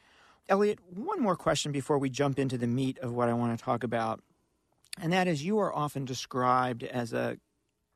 Eliot, 0.50 0.80
one 0.94 1.22
more 1.22 1.36
question 1.36 1.72
before 1.72 1.98
we 1.98 2.10
jump 2.10 2.40
into 2.40 2.58
the 2.58 2.68
meat 2.68 2.98
of 3.00 3.12
what 3.12 3.28
I 3.28 3.34
want 3.34 3.58
to 3.58 3.64
talk 3.64 3.84
about. 3.84 4.22
And 5.02 5.12
that 5.14 5.28
is 5.28 5.44
you 5.44 5.60
are 5.60 5.76
often 5.76 6.06
described 6.06 6.84
as 6.84 7.12
a 7.14 7.38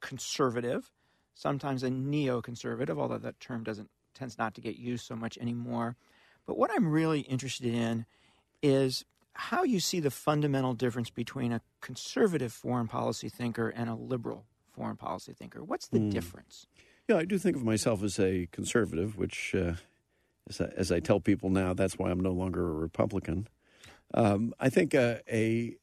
conservative, 0.01 0.91
sometimes 1.33 1.83
a 1.83 1.89
neoconservative, 1.89 2.99
although 2.99 3.17
that 3.17 3.39
term 3.39 3.63
doesn't 3.63 3.89
tends 4.13 4.37
not 4.37 4.53
to 4.55 4.61
get 4.61 4.75
used 4.75 5.05
so 5.05 5.15
much 5.15 5.37
anymore. 5.37 5.95
But 6.45 6.57
what 6.57 6.71
I'm 6.75 6.91
really 6.91 7.21
interested 7.21 7.73
in 7.73 8.05
is 8.61 9.05
how 9.33 9.63
you 9.63 9.79
see 9.79 9.99
the 10.01 10.11
fundamental 10.11 10.73
difference 10.73 11.09
between 11.09 11.53
a 11.53 11.61
conservative 11.79 12.51
foreign 12.51 12.87
policy 12.87 13.29
thinker 13.29 13.69
and 13.69 13.89
a 13.89 13.95
liberal 13.95 14.45
foreign 14.71 14.97
policy 14.97 15.33
thinker. 15.33 15.63
What's 15.63 15.87
the 15.87 15.99
difference? 15.99 16.67
Yeah, 17.07 17.17
I 17.17 17.25
do 17.25 17.37
think 17.37 17.55
of 17.55 17.63
myself 17.63 18.03
as 18.03 18.19
a 18.19 18.47
conservative, 18.51 19.17
which, 19.17 19.53
uh, 19.55 19.73
as, 20.49 20.61
I, 20.61 20.65
as 20.77 20.91
I 20.91 20.99
tell 20.99 21.19
people 21.19 21.49
now, 21.49 21.73
that's 21.73 21.97
why 21.97 22.09
I'm 22.09 22.19
no 22.19 22.31
longer 22.31 22.61
a 22.67 22.73
Republican. 22.73 23.47
Um, 24.13 24.53
I 24.59 24.69
think 24.69 24.93
uh, 24.95 25.15
a, 25.31 25.75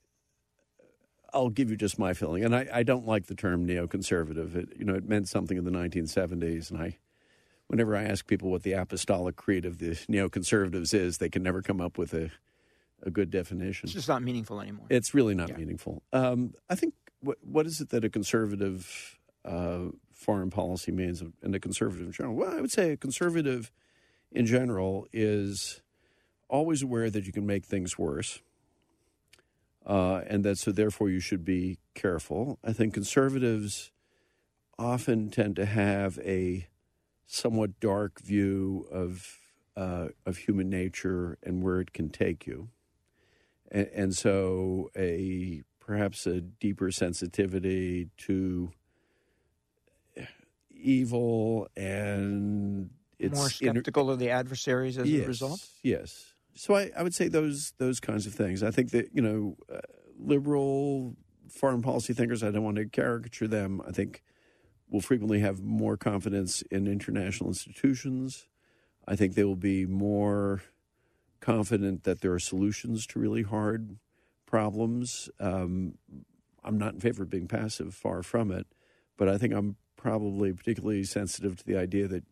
I'll 1.33 1.51
give 1.51 1.71
you 1.71 1.77
just 1.77 1.99
my 1.99 2.15
feeling, 2.15 2.45
and 2.45 2.55
I, 2.57 2.67
I 2.73 2.83
don't 2.83 3.07
like 3.07 3.27
the 3.27 3.35
term 3.35 3.67
neoconservative. 3.67 4.57
It, 4.57 4.69
you 4.79 4.85
know, 4.85 4.95
it 4.95 5.07
meant 5.09 5.29
something 5.29 5.57
in 5.59 5.65
the 5.65 5.71
1970s, 5.71 6.71
and 6.71 6.81
I, 6.81 6.97
whenever 7.67 7.95
I 7.95 8.05
ask 8.05 8.27
people 8.27 8.51
what 8.51 8.63
the 8.63 8.73
apostolic 8.73 9.37
creed 9.37 9.67
of 9.67 9.79
the 9.79 9.91
neoconservatives 9.91 10.95
is, 10.95 11.19
they 11.19 11.29
can 11.29 11.43
never 11.43 11.61
come 11.61 11.81
up 11.81 11.99
with 11.99 12.15
a, 12.15 12.31
a 13.03 13.11
good 13.11 13.31
definition. 13.31 13.87
It's 13.87 13.93
just 13.95 14.09
not 14.09 14.23
meaningful 14.23 14.61
anymore. 14.61 14.87
It's 14.89 15.13
really 15.15 15.35
not 15.35 15.51
Yeah. 15.51 15.57
meaningful. 15.57 16.03
Um, 16.13 16.55
I 16.71 16.75
think 16.75 16.95
what 17.21 17.39
what 17.43 17.67
is 17.67 17.81
it 17.81 17.91
that 17.91 18.05
a 18.05 18.11
conservative 18.11 19.19
uh, 19.45 19.87
foreign 20.13 20.51
policy 20.51 20.93
means, 20.93 21.23
and 21.43 21.55
a 21.55 21.61
conservative 21.61 22.07
in 22.07 22.13
general? 22.13 22.35
Well, 22.35 22.57
I 22.57 22.61
would 22.61 22.71
say 22.71 22.93
a 22.93 22.97
conservative 22.97 23.71
in 24.31 24.47
general 24.47 25.07
is 25.13 25.83
always 26.49 26.83
aware 26.83 27.11
that 27.11 27.27
you 27.27 27.33
can 27.33 27.47
make 27.47 27.65
things 27.65 27.99
worse, 27.99 28.41
uh, 29.87 30.23
and 30.27 30.45
that 30.45 30.59
so 30.59 30.73
therefore 30.73 31.11
you 31.11 31.21
should 31.21 31.45
be 31.45 31.79
careful. 31.95 32.59
I 32.65 32.73
think 32.73 32.95
conservatives 32.95 33.91
often 34.79 35.31
tend 35.31 35.57
to 35.57 35.67
have 35.67 36.19
a 36.21 36.69
somewhat 37.27 37.81
dark 37.81 38.21
view 38.21 38.87
of 38.91 39.39
uh, 39.77 40.09
of 40.27 40.39
human 40.39 40.69
nature 40.69 41.39
and 41.43 41.63
where 41.63 41.81
it 41.81 41.93
can 41.93 42.09
take 42.09 42.47
you 42.47 42.69
and, 43.71 43.89
and 43.95 44.17
so 44.17 44.91
a 44.97 45.63
perhaps 46.09 46.27
a 46.27 46.41
deeper 46.41 46.91
sensitivity 46.91 48.09
to 48.17 48.71
evil 50.71 51.69
and 51.77 52.89
it's 53.19 53.35
More 53.35 53.51
inter- 53.61 53.81
skeptical 53.81 54.11
of 54.11 54.19
the 54.19 54.31
adversaries 54.31 54.97
as 54.97 55.11
yes, 55.11 55.25
a 55.25 55.29
result? 55.29 55.67
Yes. 55.83 56.33
So 56.55 56.75
I, 56.75 56.91
I 56.97 57.03
would 57.03 57.15
say 57.15 57.29
those 57.29 57.73
those 57.79 58.01
kinds 58.01 58.27
of 58.27 58.35
things. 58.35 58.63
I 58.63 58.71
think 58.71 58.91
that 58.93 59.11
you 59.13 59.21
know, 59.21 59.57
uh, 59.73 59.81
liberal 60.19 61.17
foreign 61.51 61.83
policy 61.83 62.15
thinkers. 62.15 62.43
I 62.43 62.51
don't 62.51 62.65
want 62.65 62.77
to 62.77 62.87
caricature 62.87 63.49
them. 63.49 63.83
I 63.87 63.91
think 63.91 64.23
will 64.89 65.01
frequently 65.01 65.41
have 65.41 65.61
more 65.61 65.97
confidence 65.97 66.63
in 66.71 66.87
international 66.87 67.51
institutions. 67.51 68.47
I 69.07 69.17
think 69.17 69.35
they 69.35 69.45
will 69.45 69.57
be 69.57 69.85
more 69.85 70.63
confident 71.41 72.05
that 72.05 72.21
there 72.21 72.33
are 72.33 72.39
solutions 72.39 73.07
to 73.09 73.19
really 73.19 73.43
hard 73.43 73.99
problems. 74.49 75.29
Um, 75.39 75.99
I'm 76.65 76.79
not 76.79 76.95
in 76.95 77.01
favor 77.01 77.23
of 77.23 77.31
being 77.31 77.47
passive, 77.47 77.95
far 77.95 78.23
from 78.23 78.51
it, 78.51 78.67
but 79.19 79.29
I 79.29 79.37
think 79.37 79.53
I'm 79.53 79.77
probably 79.97 80.53
particularly 80.53 81.05
sensitive 81.05 81.57
to 81.57 81.67
the 81.67 81.77
idea 81.77 82.09
that 82.09 82.25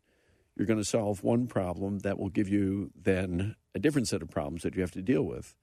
you're 0.56 0.66
going 0.66 0.80
to 0.80 0.85
solve 0.85 1.23
one 1.23 1.46
problem 1.46 1.99
that 2.00 2.18
will 2.18 2.30
give 2.30 2.49
you 2.49 2.90
then 3.00 3.54
a 3.75 3.78
different 3.78 4.08
set 4.08 4.23
of 4.23 4.30
problems 4.30 4.62
that 4.62 4.75
you 4.75 4.80
have 4.80 4.92
to 4.92 5.02
deal 5.02 5.23
with. 5.23 5.54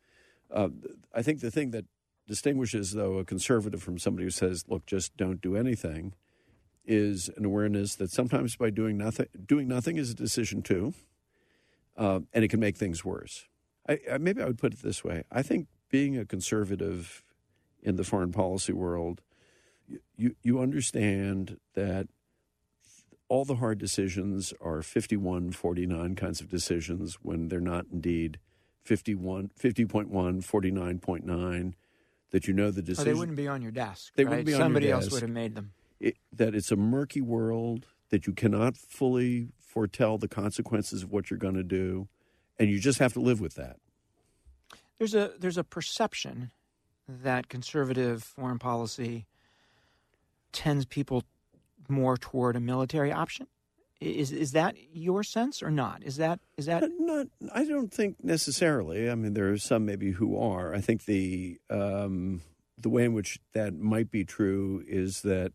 Uh, 0.51 0.69
I 1.13 1.23
think 1.23 1.41
the 1.41 1.49
thing 1.49 1.71
that 1.71 1.85
distinguishes, 2.27 2.91
though, 2.91 3.17
a 3.17 3.25
conservative 3.25 3.81
from 3.81 3.97
somebody 3.97 4.25
who 4.25 4.29
says, 4.29 4.65
"Look, 4.67 4.85
just 4.85 5.17
don't 5.17 5.41
do 5.41 5.55
anything," 5.55 6.13
is 6.85 7.29
an 7.35 7.45
awareness 7.45 7.95
that 7.95 8.11
sometimes 8.11 8.55
by 8.55 8.69
doing 8.69 8.97
nothing, 8.97 9.25
doing 9.43 9.67
nothing 9.67 9.97
is 9.97 10.11
a 10.11 10.15
decision 10.15 10.61
too, 10.61 10.93
uh, 11.97 12.19
and 12.31 12.45
it 12.45 12.49
can 12.49 12.59
make 12.59 12.77
things 12.77 13.03
worse. 13.03 13.47
I, 13.89 13.99
I, 14.11 14.17
maybe 14.19 14.43
I 14.43 14.45
would 14.45 14.59
put 14.59 14.73
it 14.73 14.83
this 14.83 15.03
way: 15.03 15.23
I 15.31 15.41
think 15.41 15.67
being 15.93 16.17
a 16.17 16.25
conservative 16.25 17.23
in 17.83 17.97
the 17.97 18.03
foreign 18.03 18.31
policy 18.31 18.73
world, 18.73 19.21
you 20.17 20.35
you, 20.41 20.59
understand 20.59 21.59
that 21.75 22.07
all 23.29 23.45
the 23.45 23.57
hard 23.57 23.77
decisions 23.77 24.55
are 24.59 24.81
51, 24.81 25.51
49 25.51 26.15
kinds 26.15 26.41
of 26.41 26.49
decisions 26.49 27.19
when 27.21 27.47
they're 27.49 27.59
not 27.59 27.85
indeed 27.91 28.39
51, 28.81 29.51
50.1, 29.61 30.09
49.9, 30.09 31.73
that 32.31 32.47
you 32.47 32.55
know 32.55 32.71
the 32.71 32.81
oh, 32.81 32.85
decision. 32.85 33.13
they 33.13 33.19
wouldn't 33.19 33.37
be 33.37 33.47
on 33.47 33.61
your 33.61 33.71
desk. 33.71 34.13
They 34.15 34.23
right? 34.23 34.31
wouldn't 34.31 34.47
be 34.47 34.53
on 34.55 34.57
your 34.57 34.65
Somebody 34.65 34.89
else 34.89 35.11
would 35.11 35.21
have 35.21 35.29
made 35.29 35.53
them. 35.53 35.73
it, 35.99 36.15
that 36.35 36.55
it's 36.55 36.71
a 36.71 36.75
murky 36.75 37.21
world, 37.21 37.85
that 38.09 38.25
you 38.25 38.33
cannot 38.33 38.77
fully 38.77 39.49
foretell 39.59 40.17
the 40.17 40.27
consequences 40.27 41.03
of 41.03 41.11
what 41.11 41.29
you're 41.29 41.37
going 41.37 41.53
to 41.53 41.61
do, 41.61 42.07
and 42.57 42.71
you 42.71 42.79
just 42.79 42.97
have 42.97 43.13
to 43.13 43.19
live 43.19 43.39
with 43.39 43.53
that. 43.53 43.77
There's 44.97 45.15
a 45.15 45.31
there's 45.39 45.57
a 45.57 45.63
perception 45.63 46.51
that 47.07 47.49
conservative 47.49 48.23
foreign 48.23 48.59
policy 48.59 49.25
tends 50.51 50.85
people 50.85 51.23
more 51.89 52.17
toward 52.17 52.55
a 52.55 52.59
military 52.59 53.11
option. 53.11 53.47
Is 53.99 54.31
is 54.31 54.51
that 54.51 54.75
your 54.91 55.23
sense 55.23 55.63
or 55.63 55.71
not? 55.71 56.03
Is 56.03 56.17
that 56.17 56.39
is 56.57 56.65
that 56.65 56.81
But 56.81 56.91
not, 56.99 57.27
I 57.53 57.65
don't 57.65 57.93
think 57.93 58.17
necessarily. 58.23 59.09
I 59.09 59.15
mean, 59.15 59.33
there 59.33 59.51
are 59.51 59.57
some 59.57 59.85
maybe 59.85 60.11
who 60.11 60.37
are. 60.37 60.73
I 60.73 60.81
think 60.81 61.05
the 61.05 61.57
um, 61.69 62.41
the 62.77 62.89
way 62.89 63.05
in 63.05 63.13
which 63.13 63.39
that 63.53 63.73
might 63.73 64.11
be 64.11 64.25
true 64.25 64.83
is 64.87 65.21
that 65.21 65.53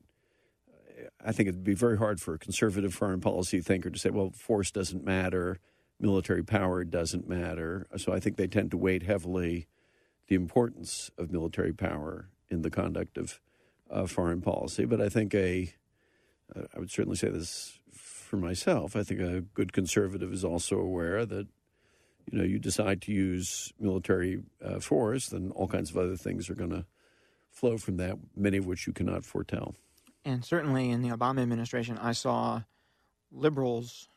I 1.25 1.33
think 1.33 1.49
it'd 1.49 1.65
be 1.65 1.75
very 1.75 1.99
hard 1.99 2.21
for 2.21 2.35
a 2.35 2.39
conservative 2.39 2.95
foreign 2.95 3.21
policy 3.21 3.61
thinker 3.61 3.91
to 3.91 3.99
say, 3.99 4.11
well, 4.11 4.31
force 4.31 4.71
doesn't 4.71 5.05
matter, 5.05 5.59
military 6.01 6.45
power 6.45 6.85
doesn't 6.85 7.29
matter. 7.29 7.87
So 7.97 8.13
I 8.13 8.21
think 8.21 8.37
they 8.37 8.47
tend 8.47 8.71
to 8.71 8.77
weight 8.77 9.03
heavily 9.03 9.67
the 10.29 10.35
importance 10.35 11.11
of 11.19 11.33
military 11.33 11.73
power 11.73 12.29
in 12.49 12.63
the 12.63 12.71
conduct 12.71 13.17
of 13.17 13.41
uh, 13.91 14.07
foreign 14.07 14.41
policy. 14.41 14.85
But 14.85 15.01
I 15.01 15.09
think 15.09 15.35
a, 15.35 15.73
uh, 16.55 16.63
I 16.75 16.79
would 16.79 16.91
certainly 16.91 17.17
say 17.17 17.31
this 17.31 17.79
for 17.93 18.37
myself. 18.37 18.95
I 18.95 19.03
think 19.03 19.21
a 19.21 19.41
good 19.41 19.73
conservative 19.73 20.33
is 20.33 20.45
also 20.45 20.79
aware 20.79 21.25
that 21.25 21.47
you 22.31 22.39
know 22.39 22.45
you 22.45 22.59
decide 22.59 23.01
to 23.03 23.13
use 23.13 23.73
military 23.81 24.43
uh, 24.63 24.81
force, 24.81 25.29
then 25.29 25.51
all 25.55 25.67
kinds 25.67 25.91
of 25.91 25.97
other 25.97 26.17
things 26.17 26.51
are 26.51 26.55
going 26.55 26.71
to 26.71 26.85
flow 27.51 27.79
from 27.79 27.97
that, 27.97 28.19
many 28.37 28.59
of 28.59 28.67
which 28.67 28.87
you 28.87 28.93
cannot 28.93 29.25
foretell. 29.25 29.75
And 30.25 30.45
certainly 30.45 30.91
in 30.91 31.01
the 31.01 31.09
Obama 31.09 31.41
administration, 31.41 31.97
I 31.99 32.13
saw 32.13 32.63
liberals 33.33 34.09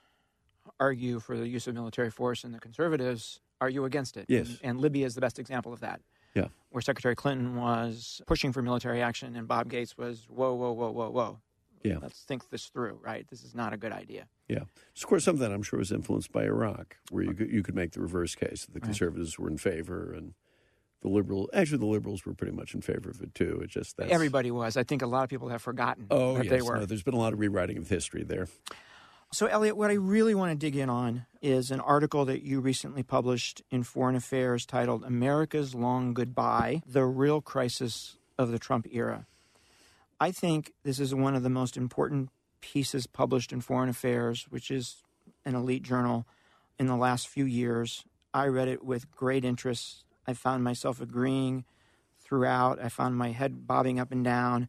argue 0.80 1.20
for 1.20 1.38
the 1.38 1.48
use 1.48 1.68
of 1.68 1.76
military 1.76 2.10
force, 2.10 2.44
and 2.44 2.54
the 2.54 2.60
conservatives 2.60 3.40
argue 3.60 3.86
against 3.86 4.18
it. 4.18 4.26
Yes. 4.28 4.48
And, 4.48 4.60
and 4.64 4.80
Libya 4.80 5.06
is 5.06 5.16
the 5.16 5.22
best 5.22 5.40
example 5.40 5.74
of 5.74 5.80
that. 5.82 6.02
Yeah. 6.34 6.48
Where 6.70 6.82
Secretary 6.82 7.16
Clinton 7.16 7.56
was 7.56 8.22
pushing 8.26 8.54
for 8.54 8.62
military 8.62 9.02
action, 9.02 9.36
and 9.36 9.48
Bob 9.48 9.70
Gates 9.70 9.98
was, 9.98 10.26
whoa, 10.30 10.54
whoa, 10.54 10.72
whoa, 10.72 10.92
whoa, 10.92 11.10
whoa. 11.10 11.40
Yeah. 11.84 11.98
Let's 12.02 12.22
think 12.22 12.50
this 12.50 12.66
through, 12.68 13.00
right? 13.04 13.28
This 13.30 13.44
is 13.44 13.56
not 13.56 13.74
a 13.74 13.78
good 13.78 13.92
idea. 13.92 14.28
Yeah. 14.48 14.60
Of 14.96 15.08
course, 15.08 15.24
some 15.24 15.36
of 15.36 15.40
that 15.40 15.52
I'm 15.52 15.64
sure 15.64 15.80
was 15.80 15.92
influenced 15.92 16.32
by 16.32 16.44
Iraq, 16.44 16.98
where 17.10 17.24
you 17.24 17.34
could, 17.34 17.52
you 17.52 17.64
could 17.64 17.76
make 17.76 17.92
the 17.92 18.02
reverse 18.02 18.36
case 18.36 18.66
that 18.66 18.74
the 18.74 18.80
conservatives 18.80 19.40
were 19.40 19.50
in 19.50 19.58
favor 19.58 20.14
and 20.14 20.34
the 21.02 21.10
liberal 21.10 21.50
actually 21.52 21.80
the 21.80 21.86
liberals 21.88 22.26
were 22.26 22.34
pretty 22.36 22.54
much 22.56 22.76
in 22.76 22.82
favor 22.82 23.10
of 23.10 23.22
it 23.22 23.34
too. 23.34 23.60
It 23.64 23.72
just 23.72 23.98
that's, 23.98 24.12
Everybody 24.12 24.52
was. 24.52 24.78
I 24.78 24.84
think 24.84 25.02
a 25.02 25.08
lot 25.08 25.24
of 25.24 25.30
people 25.30 25.50
have 25.50 25.62
forgotten 25.62 26.06
Oh 26.12 26.36
that 26.36 26.46
yes, 26.46 26.52
they 26.52 26.62
were. 26.62 26.78
no, 26.78 26.86
there's 26.86 27.02
been 27.02 27.16
a 27.16 27.20
lot 27.20 27.34
of 27.34 27.40
rewriting 27.40 27.78
of 27.78 27.90
history 27.90 28.24
there. 28.24 28.48
So, 29.34 29.46
Eliot, 29.46 29.78
what 29.78 29.90
I 29.90 29.94
really 29.94 30.36
want 30.36 30.52
to 30.52 30.58
dig 30.58 30.76
in 30.76 30.90
on 30.90 31.26
is 31.42 31.72
an 31.72 31.80
article 31.80 32.26
that 32.26 32.44
you 32.44 32.60
recently 32.60 33.02
published 33.02 33.62
in 33.72 33.84
Foreign 33.84 34.18
Affairs 34.18 34.66
titled 34.66 35.06
America's 35.06 35.74
Long 35.74 36.14
Goodbye 36.14 36.82
The 36.86 37.06
Real 37.06 37.40
Crisis 37.40 38.18
of 38.38 38.52
the 38.52 38.60
Trump 38.60 38.88
Era. 38.92 39.26
I 40.20 40.32
think 40.32 40.74
this 40.84 41.00
is 41.00 41.16
one 41.16 41.34
of 41.34 41.44
the 41.44 41.50
most 41.50 41.78
important 41.78 42.30
pieces 42.60 43.08
published 43.08 43.54
in 43.54 43.62
Foreign 43.62 43.88
Affairs, 43.88 44.48
which 44.50 44.70
is 44.70 44.98
an 45.46 45.56
elite 45.56 45.84
journal, 45.84 46.28
in 46.78 46.88
the 46.88 46.98
last 46.98 47.30
few 47.30 47.46
years. 47.46 48.04
I 48.34 48.48
read 48.48 48.68
it 48.68 48.84
with 48.84 49.10
great 49.12 49.46
interest. 49.46 50.04
I 50.28 50.34
found 50.34 50.66
myself 50.66 51.00
agreeing 51.00 51.64
throughout, 52.20 52.84
I 52.84 52.90
found 52.90 53.16
my 53.16 53.32
head 53.32 53.66
bobbing 53.66 53.98
up 53.98 54.12
and 54.12 54.26
down. 54.26 54.68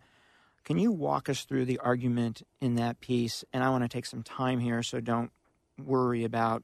Can 0.64 0.78
you 0.78 0.92
walk 0.92 1.28
us 1.28 1.44
through 1.44 1.64
the 1.64 1.78
argument 1.78 2.42
in 2.60 2.76
that 2.76 3.00
piece? 3.00 3.44
And 3.52 3.64
I 3.64 3.70
want 3.70 3.84
to 3.84 3.88
take 3.88 4.06
some 4.06 4.22
time 4.22 4.60
here, 4.60 4.82
so 4.82 5.00
don't 5.00 5.30
worry 5.78 6.24
about 6.24 6.62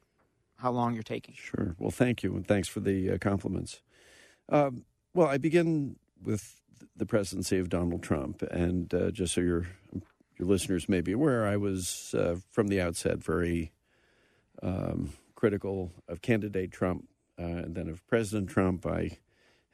how 0.56 0.70
long 0.70 0.94
you're 0.94 1.02
taking. 1.02 1.34
Sure. 1.36 1.74
Well, 1.78 1.90
thank 1.90 2.22
you, 2.22 2.34
and 2.34 2.46
thanks 2.46 2.68
for 2.68 2.80
the 2.80 3.12
uh, 3.12 3.18
compliments. 3.18 3.82
Um, 4.48 4.84
well, 5.14 5.28
I 5.28 5.38
begin 5.38 5.96
with 6.22 6.60
the 6.96 7.06
presidency 7.06 7.58
of 7.58 7.68
Donald 7.68 8.02
Trump, 8.02 8.42
and 8.42 8.92
uh, 8.92 9.10
just 9.10 9.34
so 9.34 9.40
your 9.40 9.66
your 10.38 10.48
listeners 10.48 10.88
may 10.88 11.00
be 11.00 11.12
aware, 11.12 11.46
I 11.46 11.56
was 11.56 12.14
uh, 12.16 12.36
from 12.50 12.68
the 12.68 12.80
outset 12.80 13.18
very 13.18 13.72
um, 14.62 15.12
critical 15.34 15.92
of 16.06 16.22
candidate 16.22 16.70
Trump 16.70 17.08
uh, 17.38 17.42
and 17.42 17.74
then 17.74 17.88
of 17.88 18.06
President 18.06 18.48
Trump. 18.48 18.86
I 18.86 19.18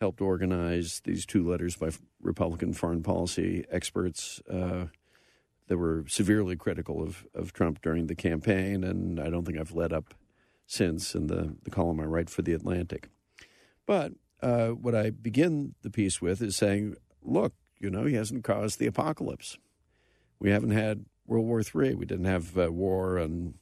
helped 0.01 0.21
organize 0.21 1.01
these 1.05 1.25
two 1.25 1.49
letters 1.49 1.77
by 1.77 1.91
Republican 2.21 2.73
foreign 2.73 3.03
policy 3.03 3.65
experts 3.71 4.41
uh, 4.51 4.87
that 5.69 5.79
were 5.79 6.05
severely 6.09 6.57
critical 6.57 7.03
of, 7.03 7.27
of 7.35 7.53
Trump 7.53 7.81
during 7.83 8.07
the 8.07 8.15
campaign, 8.15 8.85
and 8.85 9.19
I 9.19 9.31
don't 9.31 9.45
think 9.45 9.59
I've 9.59 9.75
let 9.75 9.93
up 9.93 10.15
since 10.67 11.15
in 11.15 11.27
the, 11.27 11.57
the 11.63 11.71
column 11.71 12.01
I 12.01 12.05
write 12.05 12.31
for 12.31 12.43
The 12.43 12.53
Atlantic. 12.53 13.09
But 13.87 14.13
uh, 14.43 14.69
what 14.69 14.95
I 14.95 15.11
begin 15.11 15.75
the 15.83 15.91
piece 15.91 16.21
with 16.21 16.43
is 16.43 16.57
saying, 16.57 16.97
look, 17.23 17.55
you 17.79 17.91
know, 17.91 18.05
he 18.05 18.15
hasn't 18.15 18.45
caused 18.45 18.79
the 18.79 18.87
apocalypse. 18.87 19.59
We 20.39 20.51
haven't 20.51 20.71
had 20.71 21.07
World 21.27 21.47
War 21.47 21.61
III. 21.61 21.95
We 21.95 22.07
didn't 22.07 22.27
have 22.27 22.59
uh, 22.59 22.73
war 22.73 23.19
on 23.19 23.55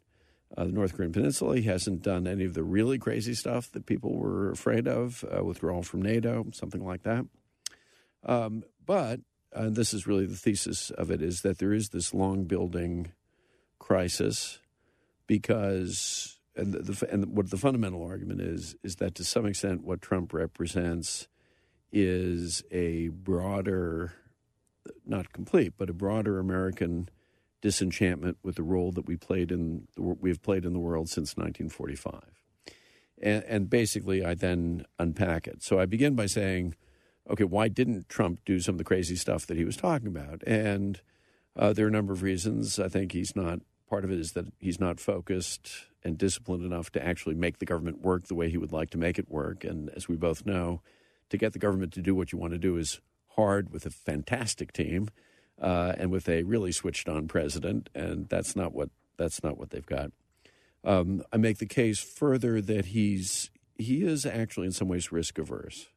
uh, 0.56 0.64
the 0.64 0.72
North 0.72 0.94
Korean 0.94 1.12
Peninsula. 1.12 1.56
He 1.56 1.62
hasn't 1.62 2.02
done 2.02 2.26
any 2.26 2.44
of 2.44 2.54
the 2.54 2.62
really 2.62 2.98
crazy 2.98 3.34
stuff 3.34 3.70
that 3.72 3.86
people 3.86 4.16
were 4.16 4.50
afraid 4.50 4.86
of, 4.86 5.24
uh, 5.34 5.44
withdrawal 5.44 5.82
from 5.82 6.02
NATO, 6.02 6.46
something 6.52 6.84
like 6.84 7.02
that. 7.02 7.26
Um, 8.24 8.62
but, 8.84 9.20
and 9.52 9.74
this 9.74 9.92
is 9.92 10.06
really 10.06 10.26
the 10.26 10.36
thesis 10.36 10.90
of 10.90 11.10
it, 11.10 11.22
is 11.22 11.40
that 11.42 11.58
there 11.58 11.72
is 11.72 11.88
this 11.88 12.14
long 12.14 12.44
building 12.44 13.12
crisis 13.78 14.60
because, 15.26 16.38
and, 16.56 16.72
the, 16.72 17.06
and 17.10 17.36
what 17.36 17.50
the 17.50 17.56
fundamental 17.56 18.04
argument 18.04 18.40
is, 18.40 18.76
is 18.82 18.96
that 18.96 19.14
to 19.16 19.24
some 19.24 19.46
extent 19.46 19.84
what 19.84 20.02
Trump 20.02 20.32
represents 20.32 21.28
is 21.90 22.62
a 22.70 23.08
broader, 23.08 24.14
not 25.06 25.32
complete, 25.32 25.74
but 25.76 25.90
a 25.90 25.94
broader 25.94 26.38
American 26.38 27.08
disenchantment 27.62 28.36
with 28.42 28.56
the 28.56 28.62
role 28.62 28.92
that 28.92 29.06
we 29.06 29.16
played 29.16 29.50
in 29.50 29.88
the, 29.96 30.02
we've 30.02 30.42
played 30.42 30.66
in 30.66 30.74
the 30.74 30.78
world 30.78 31.08
since 31.08 31.36
1945. 31.36 32.20
And, 33.22 33.44
and, 33.44 33.70
basically, 33.70 34.24
I 34.24 34.34
then 34.34 34.84
unpack 34.98 35.46
it. 35.46 35.62
So 35.62 35.78
I 35.78 35.86
begin 35.86 36.16
by 36.16 36.26
saying, 36.26 36.74
okay, 37.30 37.44
why 37.44 37.68
didn't 37.68 38.08
Trump 38.08 38.40
do 38.44 38.58
some 38.58 38.74
of 38.74 38.78
the 38.78 38.84
crazy 38.84 39.14
stuff 39.14 39.46
that 39.46 39.56
he 39.56 39.64
was 39.64 39.76
talking 39.76 40.08
about? 40.08 40.42
And 40.44 41.00
uh, 41.56 41.72
there 41.72 41.84
are 41.86 41.88
a 41.88 41.92
number 41.92 42.12
of 42.12 42.22
reasons. 42.22 42.80
I 42.80 42.88
think 42.88 43.12
he's 43.12 43.34
not. 43.36 43.60
Part 43.88 44.04
of 44.04 44.10
it 44.10 44.18
is 44.18 44.32
that 44.32 44.46
he's 44.58 44.80
not 44.80 44.98
focused 44.98 45.70
and 46.02 46.18
disciplined 46.18 46.64
enough 46.64 46.90
to 46.92 47.06
actually 47.06 47.34
make 47.34 47.58
the 47.58 47.66
government 47.66 48.00
work 48.00 48.26
the 48.26 48.34
way 48.34 48.50
he 48.50 48.58
would 48.58 48.72
like 48.72 48.90
to 48.90 48.98
make 48.98 49.18
it 49.18 49.30
work. 49.30 49.62
And 49.62 49.90
as 49.90 50.08
we 50.08 50.16
both 50.16 50.44
know, 50.44 50.80
to 51.28 51.36
get 51.36 51.52
the 51.52 51.58
government 51.58 51.92
to 51.92 52.02
do 52.02 52.14
what 52.14 52.32
you 52.32 52.38
want 52.38 52.54
to 52.54 52.58
do 52.58 52.76
is 52.76 53.00
hard 53.36 53.70
with 53.70 53.86
a 53.86 53.90
fantastic 53.90 54.72
team 54.72 55.08
uh, 55.60 55.94
and 55.98 56.10
with 56.10 56.28
a 56.28 56.42
really 56.42 56.72
switched 56.72 57.08
on 57.08 57.28
president, 57.28 57.88
and 57.94 58.28
that's 58.28 58.56
not 58.56 58.72
what 58.72 58.90
that's 59.16 59.42
not 59.42 59.58
what 59.58 59.70
they've 59.70 59.86
got. 59.86 60.10
Um, 60.84 61.22
I 61.32 61.36
make 61.36 61.58
the 61.58 61.66
case 61.66 62.00
further 62.00 62.60
that 62.60 62.86
he's 62.86 63.50
he 63.76 64.02
is 64.02 64.26
actually 64.26 64.66
in 64.66 64.72
some 64.72 64.88
ways 64.88 65.12
risk 65.12 65.38
averse, 65.38 65.88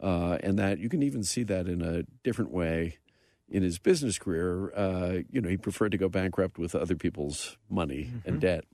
uh, 0.00 0.38
and 0.42 0.58
that 0.58 0.78
you 0.78 0.88
can 0.88 1.02
even 1.02 1.22
see 1.22 1.42
that 1.44 1.66
in 1.66 1.82
a 1.82 2.04
different 2.22 2.50
way 2.50 2.98
in 3.48 3.62
his 3.62 3.78
business 3.78 4.18
career. 4.18 4.72
Uh, 4.74 5.18
you 5.30 5.40
know, 5.40 5.48
he 5.48 5.56
preferred 5.56 5.92
to 5.92 5.98
go 5.98 6.08
bankrupt 6.08 6.58
with 6.58 6.74
other 6.74 6.94
people's 6.94 7.56
money 7.68 8.04
mm-hmm. 8.04 8.28
and 8.28 8.40
debt. 8.40 8.64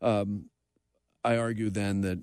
Um, 0.00 0.50
I 1.24 1.36
argue 1.36 1.70
then 1.70 2.02
that 2.02 2.20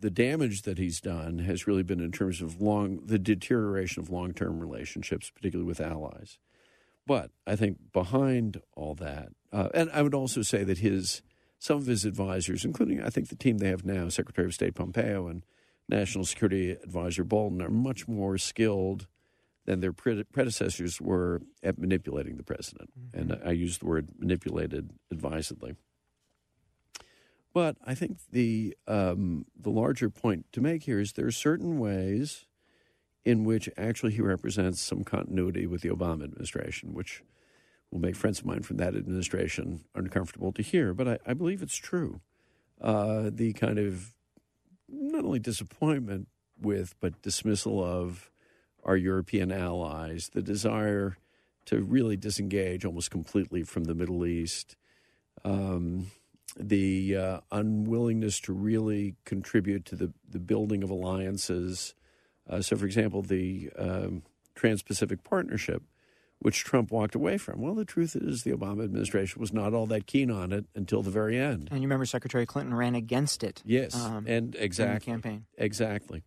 the 0.00 0.10
damage 0.10 0.62
that 0.62 0.78
he's 0.78 1.00
done 1.00 1.40
has 1.40 1.66
really 1.66 1.82
been 1.82 2.00
in 2.00 2.12
terms 2.12 2.40
of 2.40 2.60
long 2.60 3.00
the 3.04 3.18
deterioration 3.18 4.02
of 4.02 4.10
long 4.10 4.32
term 4.32 4.60
relationships, 4.60 5.30
particularly 5.30 5.68
with 5.68 5.80
allies. 5.80 6.38
But 7.06 7.30
I 7.46 7.56
think 7.56 7.92
behind 7.92 8.60
all 8.76 8.94
that, 8.96 9.30
uh, 9.52 9.68
and 9.74 9.90
I 9.92 10.02
would 10.02 10.14
also 10.14 10.42
say 10.42 10.64
that 10.64 10.78
his 10.78 11.22
some 11.58 11.76
of 11.76 11.86
his 11.86 12.04
advisors, 12.04 12.64
including 12.64 13.02
I 13.02 13.10
think 13.10 13.28
the 13.28 13.36
team 13.36 13.58
they 13.58 13.68
have 13.68 13.84
now, 13.84 14.08
Secretary 14.08 14.46
of 14.46 14.54
State 14.54 14.74
Pompeo 14.74 15.26
and 15.26 15.44
National 15.88 16.24
Security 16.24 16.70
Advisor 16.70 17.24
Bolton, 17.24 17.60
are 17.60 17.70
much 17.70 18.08
more 18.08 18.38
skilled 18.38 19.06
than 19.66 19.80
their 19.80 19.92
predecessors 19.92 21.00
were 21.00 21.42
at 21.62 21.78
manipulating 21.78 22.36
the 22.36 22.42
president. 22.42 22.90
Mm-hmm. 22.98 23.32
And 23.32 23.42
I 23.44 23.52
use 23.52 23.78
the 23.78 23.86
word 23.86 24.08
manipulated 24.18 24.90
advisedly. 25.10 25.74
But 27.60 27.76
I 27.84 27.94
think 27.94 28.16
the 28.32 28.74
um, 28.88 29.44
the 29.54 29.68
larger 29.68 30.08
point 30.08 30.46
to 30.52 30.62
make 30.62 30.84
here 30.84 30.98
is 30.98 31.12
there 31.12 31.26
are 31.26 31.30
certain 31.30 31.78
ways 31.78 32.46
in 33.22 33.44
which 33.44 33.68
actually 33.76 34.12
he 34.12 34.22
represents 34.22 34.80
some 34.80 35.04
continuity 35.04 35.66
with 35.66 35.82
the 35.82 35.90
Obama 35.90 36.24
administration, 36.24 36.94
which 36.94 37.22
will 37.90 38.00
make 38.00 38.16
friends 38.16 38.38
of 38.38 38.46
mine 38.46 38.62
from 38.62 38.78
that 38.78 38.96
administration 38.96 39.84
uncomfortable 39.94 40.52
to 40.52 40.62
hear. 40.62 40.94
But 40.94 41.06
I, 41.06 41.18
I 41.26 41.34
believe 41.34 41.60
it's 41.60 41.76
true. 41.76 42.22
Uh, 42.80 43.28
the 43.30 43.52
kind 43.52 43.78
of 43.78 44.14
not 44.88 45.26
only 45.26 45.38
disappointment 45.38 46.28
with, 46.58 46.94
but 46.98 47.20
dismissal 47.20 47.84
of 47.84 48.30
our 48.84 48.96
European 48.96 49.52
allies, 49.52 50.30
the 50.32 50.40
desire 50.40 51.18
to 51.66 51.82
really 51.82 52.16
disengage 52.16 52.86
almost 52.86 53.10
completely 53.10 53.64
from 53.64 53.84
the 53.84 53.94
Middle 53.94 54.24
East. 54.24 54.76
Um, 55.44 56.10
the 56.58 57.16
uh, 57.16 57.40
unwillingness 57.50 58.40
to 58.40 58.52
really 58.52 59.14
contribute 59.24 59.84
to 59.86 59.96
the, 59.96 60.12
the 60.28 60.38
building 60.38 60.82
of 60.82 60.90
alliances. 60.90 61.94
Uh, 62.48 62.60
so, 62.62 62.76
for 62.76 62.86
example, 62.86 63.22
the 63.22 63.70
um, 63.78 64.22
Trans 64.54 64.82
Pacific 64.82 65.22
Partnership, 65.24 65.82
which 66.40 66.64
Trump 66.64 66.90
walked 66.90 67.14
away 67.14 67.38
from. 67.38 67.60
Well, 67.60 67.74
the 67.74 67.84
truth 67.84 68.16
is, 68.16 68.42
the 68.42 68.52
Obama 68.52 68.84
administration 68.84 69.40
was 69.40 69.52
not 69.52 69.74
all 69.74 69.86
that 69.86 70.06
keen 70.06 70.30
on 70.30 70.52
it 70.52 70.66
until 70.74 71.02
the 71.02 71.10
very 71.10 71.38
end. 71.38 71.68
And 71.70 71.80
you 71.80 71.86
remember 71.86 72.06
Secretary 72.06 72.46
Clinton 72.46 72.74
ran 72.74 72.94
against 72.94 73.44
it. 73.44 73.62
Yes, 73.64 73.94
um, 73.94 74.24
and 74.26 74.56
exactly 74.58 75.12
campaign 75.12 75.44
exactly. 75.56 76.22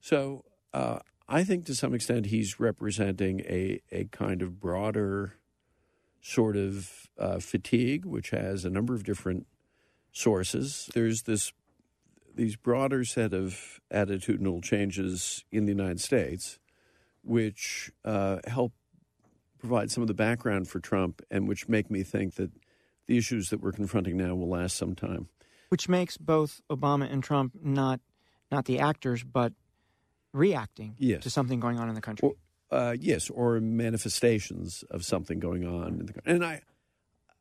So, 0.00 0.44
uh, 0.74 0.98
I 1.28 1.44
think 1.44 1.64
to 1.66 1.74
some 1.74 1.94
extent 1.94 2.26
he's 2.26 2.60
representing 2.60 3.40
a 3.40 3.80
a 3.90 4.04
kind 4.06 4.42
of 4.42 4.60
broader 4.60 5.34
sort 6.26 6.56
of 6.56 7.08
uh, 7.18 7.38
fatigue, 7.38 8.04
which 8.04 8.30
has 8.30 8.64
a 8.64 8.70
number 8.70 8.94
of 8.94 9.04
different 9.04 9.46
sources. 10.10 10.90
There's 10.92 11.22
this 11.22 11.52
these 12.34 12.56
broader 12.56 13.04
set 13.04 13.32
of 13.32 13.80
attitudinal 13.90 14.62
changes 14.62 15.44
in 15.50 15.64
the 15.64 15.72
United 15.72 16.00
States, 16.00 16.58
which 17.22 17.90
uh, 18.04 18.40
help 18.46 18.72
provide 19.58 19.90
some 19.90 20.02
of 20.02 20.08
the 20.08 20.14
background 20.14 20.68
for 20.68 20.80
Trump, 20.80 21.22
and 21.30 21.48
which 21.48 21.68
make 21.68 21.90
me 21.90 22.02
think 22.02 22.34
that 22.34 22.50
the 23.06 23.16
issues 23.16 23.48
that 23.50 23.60
we're 23.60 23.72
confronting 23.72 24.16
now 24.16 24.34
will 24.34 24.50
last 24.50 24.76
some 24.76 24.94
time. 24.94 25.28
Which 25.68 25.88
makes 25.88 26.18
both 26.18 26.60
Obama 26.68 27.10
and 27.10 27.22
Trump 27.22 27.52
not 27.62 28.00
not 28.50 28.64
the 28.64 28.80
actors, 28.80 29.22
but 29.22 29.52
reacting 30.32 30.96
yes. 30.98 31.22
to 31.22 31.30
something 31.30 31.60
going 31.60 31.78
on 31.78 31.88
in 31.88 31.94
the 31.94 32.00
country. 32.00 32.28
Or, 32.28 32.34
uh, 32.70 32.96
yes, 32.98 33.30
or 33.30 33.60
manifestations 33.60 34.84
of 34.90 35.04
something 35.04 35.38
going 35.38 35.66
on 35.66 36.00
in 36.00 36.06
the 36.06 36.12
country. 36.12 36.32
And 36.32 36.44
I, 36.44 36.62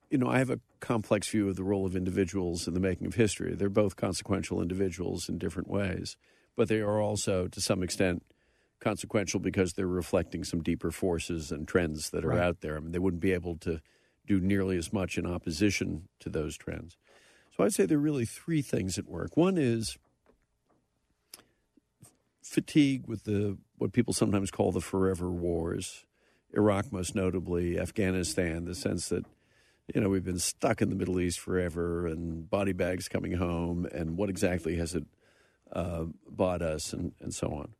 you 0.09 0.17
know, 0.17 0.27
I 0.29 0.37
have 0.37 0.49
a 0.49 0.59
complex 0.79 1.27
view 1.29 1.49
of 1.49 1.55
the 1.55 1.63
role 1.63 1.85
of 1.85 1.95
individuals 1.95 2.67
in 2.67 2.73
the 2.73 2.79
making 2.79 3.07
of 3.07 3.15
history. 3.15 3.55
They're 3.55 3.69
both 3.69 3.95
consequential 3.95 4.61
individuals 4.61 5.27
in 5.27 5.37
different 5.37 5.69
ways, 5.69 6.15
but 6.55 6.67
they 6.67 6.79
are 6.79 6.99
also, 7.01 7.47
to 7.47 7.61
some 7.61 7.81
extent, 7.83 8.23
consequential 8.79 9.39
because 9.39 9.73
they're 9.73 9.87
reflecting 9.87 10.43
some 10.43 10.61
deeper 10.61 10.91
forces 10.91 11.51
and 11.51 11.67
trends 11.67 12.11
that 12.11 12.23
are 12.23 12.29
Right. 12.29 12.39
out 12.39 12.61
there. 12.61 12.77
I 12.77 12.79
mean, 12.81 12.91
they 12.91 12.99
wouldn't 12.99 13.21
be 13.21 13.31
able 13.31 13.57
to 13.59 13.81
do 14.27 14.39
nearly 14.39 14.77
as 14.77 14.91
much 14.93 15.17
in 15.17 15.25
opposition 15.25 16.07
to 16.19 16.29
those 16.29 16.57
trends. 16.57 16.97
So 17.55 17.63
I'd 17.63 17.73
say 17.73 17.85
there 17.85 17.97
are 17.97 18.01
really 18.01 18.25
three 18.25 18.61
things 18.61 18.97
at 18.97 19.07
work. 19.07 19.37
One 19.37 19.57
is 19.57 19.97
fatigue 22.43 23.07
with 23.07 23.23
the 23.23 23.57
what 23.77 23.93
people 23.93 24.13
sometimes 24.13 24.51
call 24.51 24.71
the 24.71 24.81
forever 24.81 25.29
wars, 25.29 26.05
Iraq 26.53 26.91
most 26.91 27.15
notably, 27.15 27.79
Afghanistan, 27.79 28.65
the 28.65 28.75
sense 28.75 29.09
that 29.09 29.25
you 29.93 30.01
know 30.01 30.09
we've 30.09 30.23
been 30.23 30.39
stuck 30.39 30.81
in 30.81 30.89
the 30.89 30.95
Middle 30.95 31.19
East 31.19 31.39
forever, 31.39 32.07
and 32.07 32.49
body 32.49 32.73
bags 32.73 33.07
coming 33.07 33.33
home, 33.33 33.85
and 33.93 34.17
what 34.17 34.29
exactly 34.29 34.77
has 34.77 34.95
it 34.95 35.05
uh, 35.73 36.05
bought 36.29 36.61
us, 36.61 36.93
and 36.93 37.13
and 37.19 37.33
so 37.33 37.47
on. 37.47 37.73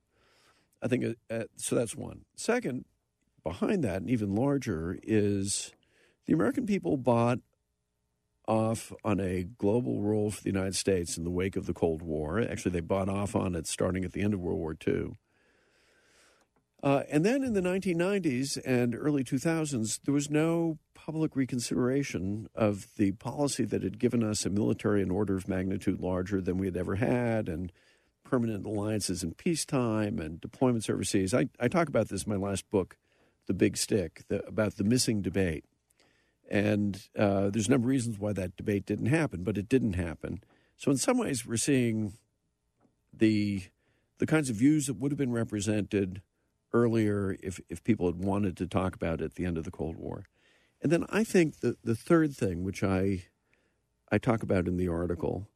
I 0.81 0.87
think 0.87 1.17
uh, 1.29 1.43
so. 1.55 1.75
That's 1.75 1.95
one. 1.95 2.25
Second, 2.35 2.85
behind 3.43 3.83
that, 3.83 3.97
and 3.97 4.09
even 4.09 4.35
larger, 4.35 4.99
is 5.03 5.73
the 6.25 6.33
American 6.33 6.65
people 6.65 6.97
bought 6.97 7.39
off 8.47 8.93
on 9.03 9.19
a 9.19 9.43
global 9.43 10.01
role 10.01 10.29
for 10.29 10.43
the 10.43 10.49
United 10.49 10.75
States 10.75 11.17
in 11.17 11.23
the 11.23 11.31
wake 11.31 11.55
of 11.55 11.65
the 11.65 11.73
Cold 11.73 12.01
War. 12.01 12.39
Actually, 12.39 12.71
they 12.71 12.79
bought 12.81 13.09
off 13.09 13.35
on 13.35 13.55
it 13.55 13.67
starting 13.67 14.05
at 14.05 14.13
the 14.13 14.21
end 14.21 14.33
of 14.33 14.39
World 14.39 14.59
War 14.59 14.75
II. 14.87 15.15
Uh, 16.85 17.01
and 17.09 17.25
then 17.25 17.43
in 17.43 17.53
the 17.53 17.61
1990s 17.61 18.59
and 18.63 18.95
early 18.95 19.23
2000s, 19.23 19.99
there 20.03 20.13
was 20.13 20.29
no 20.29 20.77
public 20.93 21.35
reconsideration 21.35 22.47
of 22.53 22.85
the 22.97 23.11
policy 23.13 23.65
that 23.65 23.81
had 23.81 23.97
given 23.97 24.23
us 24.23 24.45
a 24.45 24.51
military 24.51 25.01
in 25.01 25.09
order 25.09 25.35
of 25.35 25.47
magnitude 25.47 25.99
larger 25.99 26.39
than 26.39 26.59
we 26.59 26.67
had 26.67 26.77
ever 26.77 26.93
had, 26.95 27.49
and 27.49 27.71
permanent 28.23 28.67
alliances 28.67 29.23
in 29.23 29.33
peacetime 29.33 30.19
and 30.19 30.39
deployments 30.41 30.87
overseas. 30.87 31.33
I, 31.33 31.49
I 31.59 31.67
talk 31.69 31.87
about 31.89 32.09
this 32.09 32.25
in 32.25 32.31
my 32.31 32.37
last 32.37 32.69
book, 32.69 32.97
The 33.47 33.55
Big 33.55 33.77
Stick, 33.77 34.23
the, 34.27 34.45
about 34.45 34.75
the 34.75 34.83
missing 34.83 35.23
debate. 35.23 35.65
And 36.51 37.01
uh, 37.17 37.49
there's 37.49 37.67
a 37.67 37.71
number 37.71 37.85
of 37.85 37.89
reasons 37.89 38.19
why 38.19 38.33
that 38.33 38.55
debate 38.57 38.85
didn't 38.85 39.07
happen, 39.07 39.43
but 39.43 39.57
it 39.57 39.67
didn't 39.67 39.93
happen. 39.93 40.43
So 40.77 40.91
in 40.91 40.97
some 40.97 41.17
ways, 41.17 41.47
we're 41.47 41.57
seeing 41.57 42.13
the 43.11 43.63
the 44.17 44.25
kinds 44.25 44.49
of 44.49 44.55
views 44.55 44.85
that 44.85 44.93
would 44.93 45.11
have 45.11 45.17
been 45.17 45.33
represented 45.33 46.21
earlier 46.75 47.37
if 47.41 47.59
if 47.69 47.83
people 47.83 48.05
had 48.05 48.17
wanted 48.17 48.57
to 48.57 48.67
talk 48.67 48.95
about 48.95 49.21
it 49.21 49.25
at 49.25 49.35
the 49.35 49.45
end 49.45 49.57
of 49.57 49.63
the 49.63 49.71
Cold 49.71 49.95
War. 49.95 50.25
And 50.81 50.91
then 50.91 51.05
I 51.09 51.23
think 51.23 51.61
the 51.61 51.77
the 51.83 51.95
third 51.95 52.35
thing, 52.35 52.63
which 52.63 52.83
I 52.83 53.23
I 54.11 54.17
talk 54.17 54.43
about 54.43 54.67
in 54.67 54.77
the 54.77 54.89
article, 54.89 55.47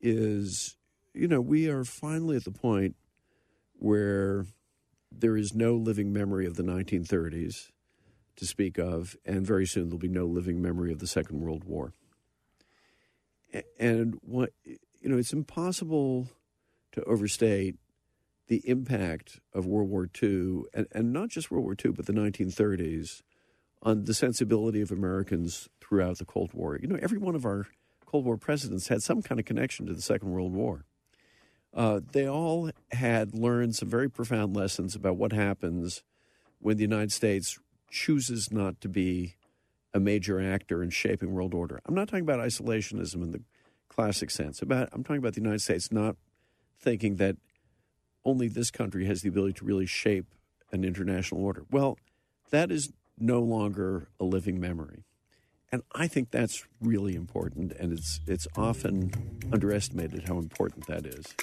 is 0.00 0.76
you 1.12 1.28
know 1.28 1.40
we 1.40 1.68
are 1.68 1.84
finally 1.84 2.36
at 2.36 2.44
the 2.44 2.50
point 2.50 2.96
where 3.74 4.46
there 5.12 5.36
is 5.36 5.54
no 5.54 5.74
living 5.74 6.12
memory 6.12 6.46
of 6.46 6.56
the 6.56 6.62
1930s 6.62 7.70
to 8.36 8.46
speak 8.46 8.78
of, 8.78 9.16
and 9.24 9.46
very 9.46 9.66
soon 9.66 9.88
there'll 9.88 9.98
be 9.98 10.08
no 10.08 10.26
living 10.26 10.60
memory 10.60 10.90
of 10.90 10.98
the 10.98 11.06
Second 11.06 11.40
World 11.40 11.64
War. 11.64 11.92
And 13.78 14.18
what 14.22 14.50
you 14.64 15.10
know, 15.10 15.18
it's 15.18 15.34
impossible 15.34 16.28
to 16.92 17.04
overstate 17.04 17.76
the 18.48 18.62
impact 18.68 19.40
of 19.52 19.66
World 19.66 19.88
War 19.88 20.08
II, 20.22 20.62
and, 20.74 20.86
and 20.92 21.12
not 21.12 21.28
just 21.30 21.50
World 21.50 21.64
War 21.64 21.76
II, 21.82 21.92
but 21.92 22.06
the 22.06 22.12
1930s, 22.12 23.22
on 23.82 24.04
the 24.04 24.14
sensibility 24.14 24.80
of 24.80 24.90
Americans 24.90 25.68
throughout 25.80 26.18
the 26.18 26.24
Cold 26.24 26.52
War. 26.52 26.78
You 26.80 26.88
know, 26.88 26.98
every 27.00 27.18
one 27.18 27.34
of 27.34 27.44
our 27.44 27.66
Cold 28.06 28.24
War 28.24 28.36
presidents 28.36 28.88
had 28.88 29.02
some 29.02 29.22
kind 29.22 29.38
of 29.38 29.46
connection 29.46 29.86
to 29.86 29.94
the 29.94 30.02
Second 30.02 30.30
World 30.30 30.52
War. 30.52 30.84
Uh, 31.72 32.00
they 32.12 32.28
all 32.28 32.70
had 32.92 33.34
learned 33.34 33.74
some 33.74 33.88
very 33.88 34.08
profound 34.08 34.54
lessons 34.54 34.94
about 34.94 35.16
what 35.16 35.32
happens 35.32 36.02
when 36.60 36.76
the 36.76 36.82
United 36.82 37.12
States 37.12 37.58
chooses 37.90 38.52
not 38.52 38.80
to 38.80 38.88
be 38.88 39.34
a 39.92 40.00
major 40.00 40.40
actor 40.40 40.82
in 40.82 40.90
shaping 40.90 41.32
world 41.32 41.54
order. 41.54 41.80
I'm 41.86 41.94
not 41.94 42.08
talking 42.08 42.22
about 42.22 42.40
isolationism 42.40 43.16
in 43.16 43.30
the 43.32 43.42
classic 43.88 44.30
sense. 44.30 44.62
About 44.62 44.88
I'm 44.92 45.04
talking 45.04 45.18
about 45.18 45.34
the 45.34 45.40
United 45.40 45.60
States 45.60 45.92
not 45.92 46.16
thinking 46.80 47.16
that 47.16 47.36
only 48.24 48.48
this 48.48 48.70
country 48.70 49.06
has 49.06 49.22
the 49.22 49.28
ability 49.28 49.54
to 49.54 49.64
really 49.64 49.86
shape 49.86 50.26
an 50.72 50.84
international 50.84 51.44
order. 51.44 51.64
Well, 51.70 51.98
that 52.50 52.70
is 52.70 52.92
no 53.18 53.40
longer 53.40 54.08
a 54.18 54.24
living 54.24 54.60
memory. 54.60 55.04
And 55.70 55.82
I 55.94 56.06
think 56.06 56.30
that's 56.30 56.64
really 56.80 57.16
important 57.16 57.72
and 57.72 57.92
it's 57.92 58.20
it's 58.26 58.46
often 58.56 59.10
underestimated 59.52 60.28
how 60.28 60.38
important 60.38 60.86
that 60.86 61.06
is. 61.06 61.34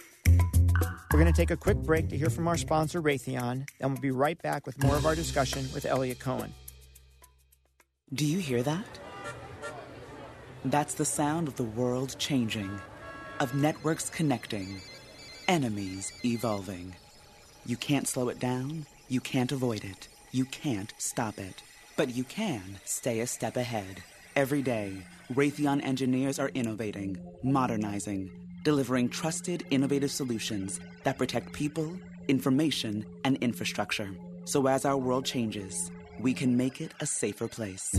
We're 1.11 1.19
going 1.19 1.31
to 1.31 1.37
take 1.37 1.51
a 1.51 1.57
quick 1.57 1.77
break 1.77 2.07
to 2.09 2.17
hear 2.17 2.29
from 2.29 2.47
our 2.47 2.55
sponsor, 2.55 3.01
Raytheon. 3.01 3.67
and 3.81 3.91
we'll 3.91 4.01
be 4.01 4.11
right 4.11 4.41
back 4.41 4.65
with 4.65 4.81
more 4.81 4.95
of 4.95 5.05
our 5.05 5.15
discussion 5.15 5.67
with 5.73 5.85
Eliot 5.85 6.19
Cohen. 6.19 6.53
Do 8.13 8.25
you 8.25 8.39
hear 8.39 8.63
that? 8.63 8.99
That's 10.63 10.93
the 10.93 11.05
sound 11.05 11.49
of 11.49 11.55
the 11.57 11.63
world 11.63 12.15
changing, 12.17 12.79
of 13.39 13.53
networks 13.55 14.09
connecting, 14.09 14.79
enemies 15.47 16.13
evolving. 16.23 16.95
You 17.65 17.77
can't 17.77 18.07
slow 18.07 18.29
it 18.29 18.39
down, 18.39 18.85
you 19.07 19.19
can't 19.19 19.51
avoid 19.51 19.83
it, 19.83 20.07
you 20.31 20.45
can't 20.45 20.93
stop 20.97 21.37
it. 21.39 21.61
But 21.97 22.15
you 22.15 22.23
can 22.23 22.79
stay 22.85 23.19
a 23.19 23.27
step 23.27 23.57
ahead. 23.57 24.03
Every 24.35 24.61
day, 24.61 24.97
Raytheon 25.33 25.83
engineers 25.83 26.39
are 26.39 26.49
innovating, 26.49 27.17
modernizing, 27.43 28.31
delivering 28.63 29.09
trusted, 29.09 29.65
innovative 29.69 30.11
solutions 30.11 30.79
that 31.03 31.17
protect 31.17 31.53
people, 31.53 31.97
information, 32.27 33.05
and 33.23 33.37
infrastructure. 33.37 34.09
So 34.45 34.67
as 34.67 34.85
our 34.85 34.97
world 34.97 35.25
changes, 35.25 35.91
we 36.19 36.33
can 36.33 36.57
make 36.57 36.81
it 36.81 36.93
a 36.99 37.05
safer 37.05 37.47
place. 37.47 37.91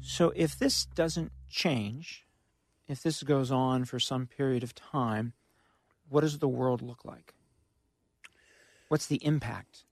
So, 0.00 0.32
if 0.36 0.56
this 0.56 0.86
doesn't 0.86 1.32
change, 1.50 2.24
if 2.86 3.02
this 3.02 3.22
goes 3.24 3.50
on 3.50 3.84
for 3.84 3.98
some 3.98 4.26
period 4.26 4.62
of 4.62 4.74
time, 4.74 5.32
what 6.08 6.22
does 6.22 6.38
the 6.38 6.48
world 6.48 6.82
look 6.82 7.04
like? 7.04 7.34
What's 8.88 9.06
the 9.06 9.24
impact 9.24 9.84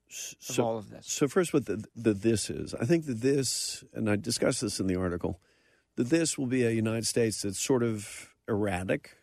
of 0.48 0.60
all 0.60 0.78
of 0.78 0.90
this? 0.90 1.06
So 1.06 1.26
first, 1.28 1.52
what 1.52 1.66
the, 1.66 1.84
the 1.96 2.14
this 2.14 2.48
is, 2.48 2.74
I 2.74 2.84
think 2.84 3.06
that 3.06 3.20
this, 3.20 3.84
and 3.92 4.08
I 4.08 4.16
discussed 4.16 4.60
this 4.60 4.78
in 4.78 4.86
the 4.86 4.96
article, 4.96 5.40
that 5.96 6.10
this 6.10 6.38
will 6.38 6.46
be 6.46 6.64
a 6.64 6.70
United 6.70 7.06
States 7.06 7.42
that's 7.42 7.60
sort 7.60 7.82
of 7.82 8.34
erratic. 8.48 9.16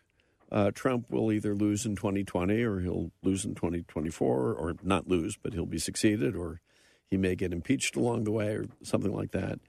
Uh, 0.50 0.70
Trump 0.70 1.10
will 1.10 1.32
either 1.32 1.54
lose 1.54 1.86
in 1.86 1.96
2020 1.96 2.62
or 2.62 2.80
he'll 2.80 3.10
lose 3.22 3.44
in 3.44 3.54
2024, 3.54 4.52
or 4.52 4.74
not 4.82 5.08
lose, 5.08 5.36
but 5.42 5.54
he'll 5.54 5.64
be 5.64 5.78
succeeded, 5.78 6.36
or 6.36 6.60
he 7.08 7.16
may 7.16 7.34
get 7.34 7.52
impeached 7.52 7.96
along 7.96 8.24
the 8.24 8.30
way, 8.30 8.48
or 8.54 8.66
something 8.82 9.14
like 9.14 9.30
that. 9.32 9.60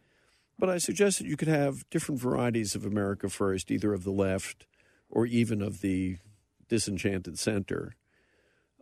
But 0.59 0.69
I 0.69 0.77
suggest 0.77 1.19
that 1.19 1.27
you 1.27 1.37
could 1.37 1.47
have 1.47 1.89
different 1.89 2.21
varieties 2.21 2.75
of 2.75 2.85
America 2.85 3.29
First, 3.29 3.71
either 3.71 3.93
of 3.93 4.03
the 4.03 4.11
left 4.11 4.65
or 5.09 5.25
even 5.25 5.61
of 5.61 5.81
the 5.81 6.17
disenchanted 6.67 7.37
center. 7.39 7.95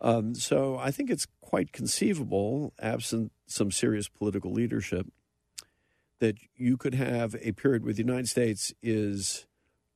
Um, 0.00 0.34
so 0.34 0.78
I 0.78 0.90
think 0.90 1.10
it's 1.10 1.26
quite 1.40 1.72
conceivable, 1.72 2.72
absent 2.80 3.32
some 3.46 3.70
serious 3.70 4.08
political 4.08 4.52
leadership, 4.52 5.06
that 6.18 6.36
you 6.56 6.76
could 6.76 6.94
have 6.94 7.36
a 7.40 7.52
period 7.52 7.84
where 7.84 7.92
the 7.92 8.02
United 8.02 8.28
States 8.28 8.72
is 8.82 9.46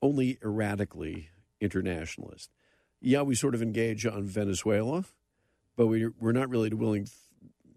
only 0.03 0.38
erratically 0.44 1.31
internationalist. 1.61 2.51
Yeah, 3.01 3.22
we 3.22 3.35
sort 3.35 3.55
of 3.55 3.62
engage 3.62 4.07
on 4.07 4.27
Venezuela, 4.27 5.05
but 5.77 5.87
we, 5.87 6.09
we're 6.20 6.33
not 6.33 6.51
really 6.51 6.70
willing 6.70 7.07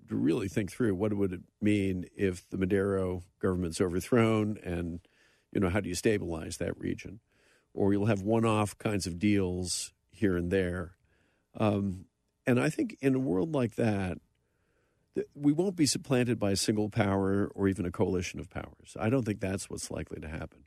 to 0.07 0.15
really 0.15 0.47
think 0.47 0.71
through 0.71 0.95
what 0.95 1.13
would 1.13 1.33
it 1.33 1.41
mean 1.61 2.05
if 2.15 2.47
the 2.49 2.57
Maduro 2.57 3.23
government's 3.39 3.79
overthrown, 3.79 4.57
and 4.63 4.99
you 5.51 5.59
know 5.59 5.69
how 5.69 5.79
do 5.79 5.89
you 5.89 5.95
stabilize 5.95 6.57
that 6.57 6.77
region, 6.79 7.19
or 7.73 7.93
you'll 7.93 8.07
have 8.07 8.21
one-off 8.21 8.77
kinds 8.77 9.05
of 9.05 9.19
deals 9.19 9.93
here 10.19 10.37
and 10.37 10.51
there. 10.51 10.95
Um, 11.57 12.05
and 12.45 12.59
I 12.59 12.69
think 12.69 12.97
in 13.01 13.15
a 13.15 13.19
world 13.19 13.53
like 13.53 13.75
that, 13.75 14.17
we 15.33 15.51
won't 15.51 15.75
be 15.75 15.85
supplanted 15.85 16.39
by 16.39 16.51
a 16.51 16.55
single 16.55 16.89
power 16.89 17.51
or 17.55 17.67
even 17.67 17.85
a 17.85 17.91
coalition 17.91 18.39
of 18.39 18.49
powers. 18.49 18.95
I 18.99 19.09
don't 19.09 19.25
think 19.25 19.39
that's 19.39 19.69
what's 19.69 19.91
likely 19.91 20.21
to 20.21 20.27
happen. 20.27 20.65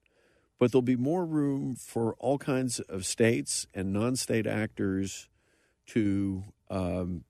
But 0.59 0.71
there'll 0.71 0.83
be 0.83 0.97
more 0.97 1.25
room 1.25 1.75
for 1.75 2.15
all 2.19 2.39
kinds 2.39 2.79
of 2.81 3.05
states 3.05 3.67
and 3.75 3.93
non 3.93 4.15
state 4.17 4.47
actors 4.47 5.29
to 5.87 6.45
um, 6.71 7.25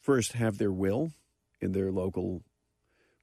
first 0.00 0.32
have 0.32 0.58
their 0.58 0.72
will 0.72 1.12
in 1.60 1.72
their 1.72 1.92
local 1.92 2.42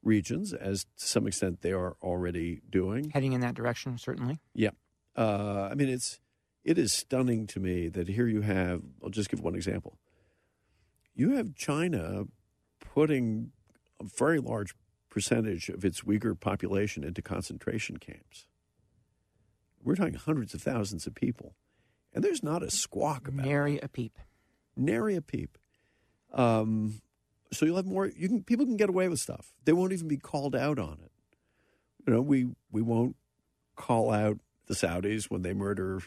regions, 0.04 0.54
as 0.54 0.84
to 0.84 1.08
some 1.08 1.26
extent 1.26 1.62
they 1.62 1.72
are 1.72 1.96
already 2.02 2.62
doing. 2.70 3.10
Heading 3.10 3.34
in 3.34 3.42
that 3.42 3.56
direction, 3.56 3.98
certainly. 3.98 4.40
Yeah. 4.54 4.72
Uh, 5.16 5.70
I 5.72 5.74
mean, 5.74 5.90
it's 5.90 6.20
it 6.66 6.80
is 6.80 6.92
stunning 6.92 7.46
to 7.48 7.60
me 7.60 7.88
that 7.90 8.10
here 8.10 8.28
you 8.28 8.42
have. 8.42 8.82
I'll 9.02 9.12
just 9.12 9.30
give 9.30 9.40
one 9.40 9.56
example. 9.56 10.00
You 11.14 11.36
have 11.36 11.56
China 11.56 12.24
putting 12.80 13.52
a 14.02 14.04
very 14.04 14.40
large 14.40 14.74
percentage 15.10 15.70
of 15.70 15.86
its 15.86 16.02
Uyghur 16.02 16.38
population 16.38 17.04
into 17.04 17.22
concentration 17.22 17.98
camps. 17.98 18.48
We're 19.82 19.96
talking 19.96 20.16
hundreds 20.16 20.56
of 20.56 20.62
thousands 20.64 21.06
of 21.06 21.14
people, 21.14 21.56
and 22.14 22.24
there's 22.24 22.42
not 22.42 22.64
a 22.64 22.72
squawk 22.72 23.28
about 23.28 23.46
Nary 23.46 23.80
a 23.82 23.88
peep. 23.88 24.18
Nary 24.76 25.16
a 25.16 25.22
peep. 25.22 25.60
Um, 26.34 27.02
so 27.54 27.66
you'll 27.66 27.76
have 27.76 27.86
more. 27.86 28.08
You 28.08 28.28
can 28.28 28.44
people 28.44 28.66
can 28.66 28.76
get 28.76 28.90
away 28.90 29.08
with 29.08 29.20
stuff. 29.20 29.54
They 29.64 29.72
won't 29.72 29.94
even 29.94 30.08
be 30.08 30.18
called 30.18 30.56
out 30.56 30.80
on 30.80 30.98
it. 31.04 31.12
You 32.06 32.14
know, 32.14 32.22
we 32.22 32.48
we 32.72 32.82
won't 32.82 33.16
call 33.76 34.12
out 34.12 34.40
the 34.66 34.74
Saudis 34.74 35.26
when 35.26 35.44
they 35.44 35.54
murder 35.54 36.02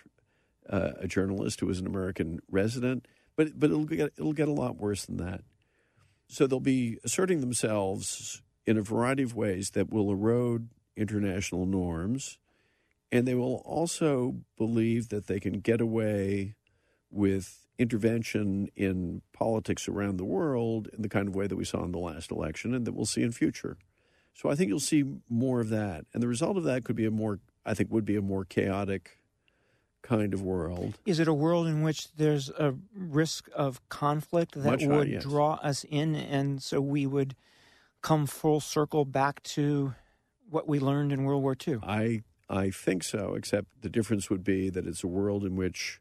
uh, 0.69 0.91
a 0.99 1.09
journalist 1.09 1.61
who 1.61 1.71
is 1.71 1.79
an 1.79 1.87
American 1.87 2.41
resident, 2.51 3.07
but 3.37 3.59
but 3.59 3.71
it'll 3.71 3.85
get 3.85 4.13
it'll 4.19 4.33
get 4.33 4.49
a 4.49 4.53
lot 4.53 4.77
worse 4.77 5.05
than 5.07 5.17
that. 5.19 5.43
So 6.29 6.47
they'll 6.47 6.61
be 6.61 6.99
asserting 7.05 7.41
themselves 7.41 8.43
in 8.67 8.77
a 8.77 8.83
variety 8.83 9.23
of 9.23 9.35
ways 9.35 9.71
that 9.71 9.91
will 9.91 10.11
erode 10.11 10.69
international 10.97 11.65
norms, 11.65 12.39
and 13.11 13.27
they 13.27 13.35
will 13.35 13.63
also 13.65 14.37
believe 14.57 15.09
that 15.09 15.27
they 15.27 15.41
can 15.41 15.61
get 15.61 15.81
away 15.81 16.55
with 17.11 17.67
intervention 17.79 18.69
in 18.77 19.23
politics 19.33 19.89
around 19.89 20.17
the 20.17 20.25
world 20.25 20.89
in 20.93 21.03
the 21.03 21.09
kind 21.09 21.29
of 21.29 21.35
way 21.35 21.47
that 21.47 21.57
we 21.57 21.65
saw 21.65 21.85
in 21.85 21.93
the 21.93 21.99
last 21.99 22.31
election 22.31 22.75
and 22.75 22.85
that 22.87 22.93
we'll 22.93 23.07
see 23.07 23.23
in 23.23 23.33
future. 23.33 23.79
So 24.35 24.51
I 24.51 24.55
think 24.55 24.69
you'll 24.69 24.81
see 24.81 25.05
more 25.29 25.61
of 25.61 25.69
that. 25.71 26.05
And 26.13 26.23
the 26.23 26.29
result 26.29 26.57
of 26.57 26.65
that 26.65 26.85
could 26.85 26.97
be 26.97 27.07
a 27.07 27.11
more, 27.11 27.41
I 27.65 27.75
think, 27.75 27.91
would 27.91 28.05
be 28.05 28.17
a 28.17 28.23
more 28.23 28.45
chaotic 28.45 29.18
kind 30.03 30.33
of 30.35 30.43
world. 30.43 30.99
Is 31.05 31.19
it 31.19 31.29
a 31.29 31.35
world 31.35 31.67
in 31.67 31.83
which 31.83 32.13
there's 32.15 32.51
a 32.51 32.75
risk 32.95 33.49
of 33.55 33.87
conflict 33.89 34.55
that 34.55 34.65
Much 34.65 34.85
would 34.85 35.09
yes. 35.09 35.23
draw 35.23 35.55
us 35.55 35.85
in, 35.85 36.15
and 36.15 36.63
so 36.63 36.81
we 36.81 37.07
would 37.07 37.35
come 38.03 38.27
full 38.27 38.61
circle 38.61 39.05
back 39.05 39.43
to 39.43 39.95
what 40.49 40.69
we 40.69 40.79
learned 40.79 41.13
in 41.13 41.25
World 41.25 41.43
War 41.43 41.57
II? 41.67 41.79
I 41.83 42.23
I 42.49 42.71
think 42.71 43.05
so, 43.05 43.35
except 43.35 43.83
the 43.83 43.91
difference 43.91 44.31
would 44.31 44.43
be 44.43 44.71
that 44.71 44.87
it's 44.87 45.05
a 45.05 45.09
world 45.09 45.45
in 45.45 45.57
which 45.57 46.01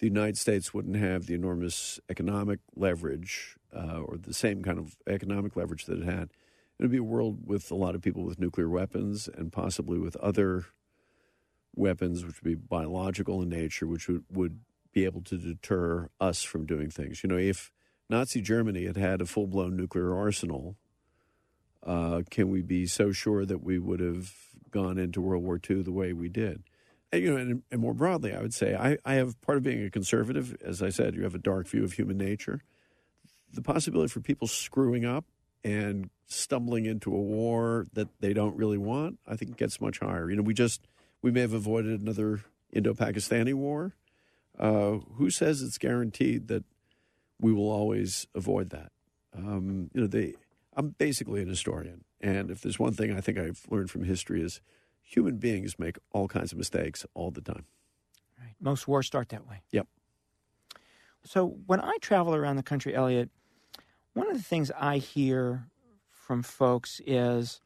the 0.00 0.06
United 0.06 0.36
States 0.36 0.74
wouldn't 0.74 0.96
have 0.96 1.26
the 1.26 1.34
enormous 1.34 1.98
economic 2.10 2.58
leverage 2.76 3.56
uh, 3.74 4.00
or 4.00 4.18
the 4.18 4.34
same 4.34 4.62
kind 4.62 4.78
of 4.78 4.96
economic 5.06 5.56
leverage 5.56 5.86
that 5.86 6.00
it 6.00 6.04
had. 6.04 6.24
It 6.78 6.82
would 6.82 6.90
be 6.90 6.98
a 6.98 7.04
world 7.04 7.46
with 7.46 7.70
a 7.70 7.74
lot 7.74 7.94
of 7.94 8.02
people 8.02 8.24
with 8.24 8.38
nuclear 8.38 8.68
weapons 8.68 9.28
and 9.32 9.52
possibly 9.52 9.98
with 9.98 10.16
other 10.16 10.66
weapons, 11.74 12.24
which 12.24 12.42
would 12.42 12.48
be 12.48 12.54
biological 12.54 13.42
in 13.42 13.48
nature, 13.48 13.86
which 13.86 14.08
would, 14.08 14.24
would 14.30 14.60
be 14.92 15.04
able 15.04 15.22
to 15.22 15.38
deter 15.38 16.08
us 16.20 16.42
from 16.42 16.66
doing 16.66 16.90
things. 16.90 17.22
You 17.22 17.28
know, 17.28 17.38
if 17.38 17.70
Nazi 18.08 18.40
Germany 18.40 18.86
had 18.86 18.96
had 18.96 19.20
a 19.20 19.26
full 19.26 19.46
blown 19.46 19.76
nuclear 19.76 20.14
arsenal, 20.14 20.76
uh, 21.84 22.22
can 22.30 22.50
we 22.50 22.62
be 22.62 22.86
so 22.86 23.12
sure 23.12 23.44
that 23.44 23.62
we 23.62 23.78
would 23.78 24.00
have 24.00 24.32
gone 24.70 24.98
into 24.98 25.20
World 25.20 25.42
War 25.42 25.58
II 25.68 25.82
the 25.82 25.92
way 25.92 26.12
we 26.12 26.28
did? 26.28 26.62
And, 27.10 27.22
you 27.22 27.30
know, 27.30 27.36
and, 27.36 27.62
and 27.70 27.80
more 27.80 27.94
broadly, 27.94 28.34
I 28.34 28.40
would 28.40 28.54
say 28.54 28.74
I, 28.74 28.98
I 29.04 29.14
have 29.14 29.40
part 29.40 29.58
of 29.58 29.64
being 29.64 29.84
a 29.84 29.90
conservative. 29.90 30.56
As 30.62 30.82
I 30.82 30.90
said, 30.90 31.14
you 31.14 31.24
have 31.24 31.34
a 31.34 31.38
dark 31.38 31.68
view 31.68 31.84
of 31.84 31.94
human 31.94 32.16
nature. 32.16 32.62
The 33.52 33.62
possibility 33.62 34.08
for 34.08 34.20
people 34.20 34.48
screwing 34.48 35.04
up 35.04 35.24
and 35.64 36.08
stumbling 36.26 36.86
into 36.86 37.14
a 37.14 37.20
war 37.20 37.86
that 37.92 38.08
they 38.20 38.32
don't 38.32 38.56
really 38.56 38.78
want, 38.78 39.18
I 39.26 39.36
think 39.36 39.56
gets 39.56 39.80
much 39.80 40.00
higher. 40.00 40.30
You 40.30 40.36
know, 40.36 40.42
we 40.42 40.54
just 40.54 40.80
we 41.22 41.30
may 41.30 41.40
have 41.40 41.54
avoided 41.54 42.00
another 42.00 42.42
Indo-Pakistani 42.72 43.54
war. 43.54 43.94
Uh, 44.58 44.98
who 45.16 45.30
says 45.30 45.62
it's 45.62 45.78
guaranteed 45.78 46.48
that 46.48 46.64
we 47.40 47.52
will 47.52 47.70
always 47.70 48.26
avoid 48.34 48.68
that? 48.70 48.92
Um, 49.34 49.90
you 49.94 50.02
know, 50.02 50.06
they. 50.06 50.34
I'm 50.76 50.90
basically 50.90 51.42
an 51.42 51.48
historian, 51.48 52.04
and 52.20 52.50
if 52.50 52.60
there's 52.60 52.78
one 52.78 52.92
thing 52.92 53.12
I 53.16 53.20
think 53.20 53.38
I've 53.38 53.66
learned 53.70 53.90
from 53.90 54.04
history 54.04 54.42
is 54.42 54.60
human 55.02 55.36
beings 55.36 55.78
make 55.78 55.98
all 56.12 56.28
kinds 56.28 56.52
of 56.52 56.58
mistakes 56.58 57.04
all 57.14 57.30
the 57.30 57.40
time. 57.40 57.64
Right. 58.38 58.54
Most 58.60 58.88
wars 58.88 59.06
start 59.06 59.30
that 59.30 59.46
way. 59.46 59.62
Yep. 59.70 59.86
So 61.24 61.56
when 61.66 61.80
I 61.80 61.96
travel 62.00 62.34
around 62.34 62.56
the 62.56 62.62
country, 62.62 62.94
Eliot, 62.94 63.30
one 64.14 64.28
of 64.30 64.36
the 64.36 64.42
things 64.42 64.70
I 64.78 64.98
hear 64.98 65.66
from 66.10 66.42
folks 66.42 67.00
is 67.06 67.60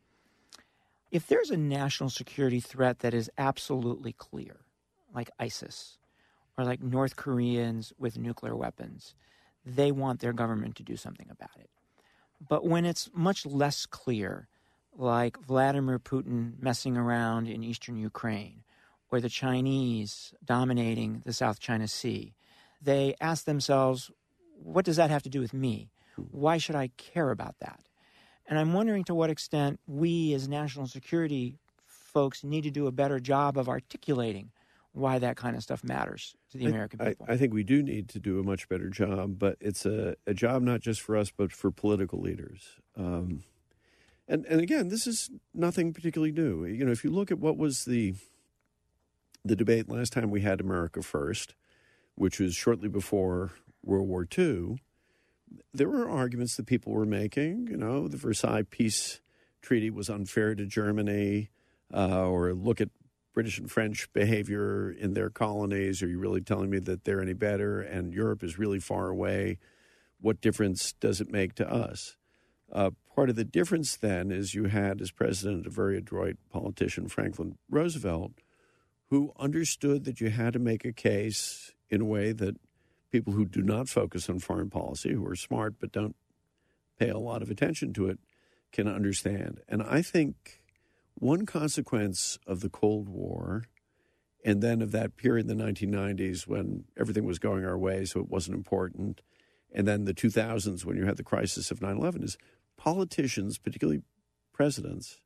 if 1.16 1.26
there's 1.28 1.50
a 1.50 1.56
national 1.56 2.10
security 2.10 2.60
threat 2.60 2.98
that 2.98 3.14
is 3.14 3.30
absolutely 3.38 4.12
clear, 4.12 4.58
like 5.14 5.30
ISIS 5.40 5.96
or 6.58 6.64
like 6.64 6.82
North 6.82 7.16
Koreans 7.16 7.94
with 7.98 8.18
nuclear 8.18 8.54
weapons, 8.54 9.14
they 9.64 9.90
want 9.90 10.20
their 10.20 10.34
government 10.34 10.76
to 10.76 10.82
do 10.82 10.94
something 10.94 11.28
about 11.30 11.56
it. 11.58 11.70
But 12.46 12.66
when 12.66 12.84
it's 12.84 13.08
much 13.14 13.46
less 13.46 13.86
clear, 13.86 14.48
like 14.94 15.40
Vladimir 15.40 15.98
Putin 15.98 16.60
messing 16.60 16.98
around 16.98 17.48
in 17.48 17.64
eastern 17.64 17.96
Ukraine 17.96 18.62
or 19.10 19.18
the 19.18 19.30
Chinese 19.30 20.34
dominating 20.44 21.22
the 21.24 21.32
South 21.32 21.60
China 21.60 21.88
Sea, 21.88 22.34
they 22.82 23.14
ask 23.22 23.46
themselves, 23.46 24.10
what 24.62 24.84
does 24.84 24.96
that 24.96 25.08
have 25.08 25.22
to 25.22 25.30
do 25.30 25.40
with 25.40 25.54
me? 25.54 25.88
Why 26.30 26.58
should 26.58 26.76
I 26.76 26.90
care 26.98 27.30
about 27.30 27.56
that? 27.60 27.80
And 28.48 28.58
I'm 28.58 28.72
wondering 28.72 29.04
to 29.04 29.14
what 29.14 29.30
extent 29.30 29.80
we 29.86 30.32
as 30.34 30.48
national 30.48 30.86
security 30.86 31.58
folks 31.86 32.44
need 32.44 32.62
to 32.62 32.70
do 32.70 32.86
a 32.86 32.92
better 32.92 33.18
job 33.18 33.58
of 33.58 33.68
articulating 33.68 34.50
why 34.92 35.18
that 35.18 35.36
kind 35.36 35.54
of 35.54 35.62
stuff 35.62 35.84
matters 35.84 36.34
to 36.50 36.58
the 36.58 36.64
American 36.64 37.00
I, 37.00 37.08
people. 37.08 37.26
I 37.28 37.36
think 37.36 37.52
we 37.52 37.62
do 37.62 37.82
need 37.82 38.08
to 38.10 38.18
do 38.18 38.40
a 38.40 38.42
much 38.42 38.68
better 38.68 38.88
job, 38.88 39.38
but 39.38 39.58
it's 39.60 39.84
a, 39.84 40.16
a 40.26 40.32
job 40.32 40.62
not 40.62 40.80
just 40.80 41.02
for 41.02 41.16
us, 41.16 41.30
but 41.30 41.52
for 41.52 41.70
political 41.70 42.18
leaders. 42.20 42.80
Um, 42.96 43.44
and 44.26 44.46
and 44.46 44.60
again, 44.60 44.88
this 44.88 45.06
is 45.06 45.30
nothing 45.52 45.92
particularly 45.92 46.32
new. 46.32 46.64
You 46.64 46.86
know, 46.86 46.92
if 46.92 47.04
you 47.04 47.10
look 47.10 47.30
at 47.30 47.38
what 47.38 47.58
was 47.58 47.84
the 47.84 48.14
the 49.44 49.54
debate 49.54 49.88
last 49.88 50.12
time 50.12 50.30
we 50.30 50.40
had 50.40 50.60
America 50.60 51.02
First, 51.02 51.54
which 52.14 52.40
was 52.40 52.54
shortly 52.54 52.88
before 52.88 53.52
World 53.84 54.08
War 54.08 54.26
II, 54.36 54.78
there 55.72 55.88
were 55.88 56.08
arguments 56.08 56.56
that 56.56 56.66
people 56.66 56.92
were 56.92 57.06
making. 57.06 57.68
You 57.68 57.76
know, 57.76 58.08
the 58.08 58.16
Versailles 58.16 58.64
Peace 58.68 59.20
Treaty 59.62 59.90
was 59.90 60.08
unfair 60.08 60.54
to 60.54 60.66
Germany, 60.66 61.50
uh, 61.92 62.26
or 62.26 62.52
look 62.54 62.80
at 62.80 62.88
British 63.34 63.58
and 63.58 63.70
French 63.70 64.10
behavior 64.12 64.90
in 64.90 65.12
their 65.12 65.28
colonies. 65.28 66.02
Are 66.02 66.08
you 66.08 66.18
really 66.18 66.40
telling 66.40 66.70
me 66.70 66.78
that 66.80 67.04
they're 67.04 67.20
any 67.20 67.34
better? 67.34 67.80
And 67.80 68.14
Europe 68.14 68.42
is 68.42 68.58
really 68.58 68.80
far 68.80 69.08
away. 69.08 69.58
What 70.20 70.40
difference 70.40 70.94
does 70.94 71.20
it 71.20 71.30
make 71.30 71.54
to 71.56 71.70
us? 71.70 72.16
Uh, 72.72 72.90
part 73.14 73.28
of 73.28 73.36
the 73.36 73.44
difference 73.44 73.96
then 73.96 74.30
is 74.30 74.54
you 74.54 74.64
had 74.64 75.00
as 75.00 75.10
president 75.10 75.66
a 75.66 75.70
very 75.70 75.98
adroit 75.98 76.36
politician, 76.50 77.08
Franklin 77.08 77.58
Roosevelt, 77.70 78.32
who 79.10 79.32
understood 79.38 80.04
that 80.04 80.20
you 80.20 80.30
had 80.30 80.52
to 80.54 80.58
make 80.58 80.84
a 80.84 80.92
case 80.92 81.72
in 81.90 82.00
a 82.00 82.06
way 82.06 82.32
that 82.32 82.56
people 83.10 83.32
who 83.32 83.44
do 83.44 83.62
not 83.62 83.88
focus 83.88 84.28
on 84.28 84.38
foreign 84.38 84.70
policy, 84.70 85.12
who 85.12 85.26
are 85.26 85.36
smart 85.36 85.74
but 85.80 85.92
don't 85.92 86.16
pay 86.98 87.08
a 87.08 87.18
lot 87.18 87.42
of 87.42 87.50
attention 87.50 87.92
to 87.94 88.08
it, 88.08 88.18
can 88.72 88.88
understand. 88.88 89.60
And 89.68 89.82
I 89.82 90.02
think 90.02 90.62
one 91.14 91.46
consequence 91.46 92.38
of 92.46 92.60
the 92.60 92.68
Cold 92.68 93.08
War 93.08 93.64
and 94.44 94.62
then 94.62 94.80
of 94.82 94.92
that 94.92 95.16
period 95.16 95.50
in 95.50 95.56
the 95.56 95.64
1990s 95.64 96.46
when 96.46 96.84
everything 96.96 97.24
was 97.24 97.38
going 97.38 97.64
our 97.64 97.78
way, 97.78 98.04
so 98.04 98.20
it 98.20 98.28
wasn't 98.28 98.56
important, 98.56 99.20
and 99.72 99.88
then 99.88 100.04
the 100.04 100.14
2000s 100.14 100.84
when 100.84 100.96
you 100.96 101.04
had 101.04 101.16
the 101.16 101.24
crisis 101.24 101.70
of 101.70 101.82
9 101.82 101.96
11 101.96 102.22
is 102.22 102.38
politicians, 102.76 103.58
particularly 103.58 104.02
presidents, 104.52 105.20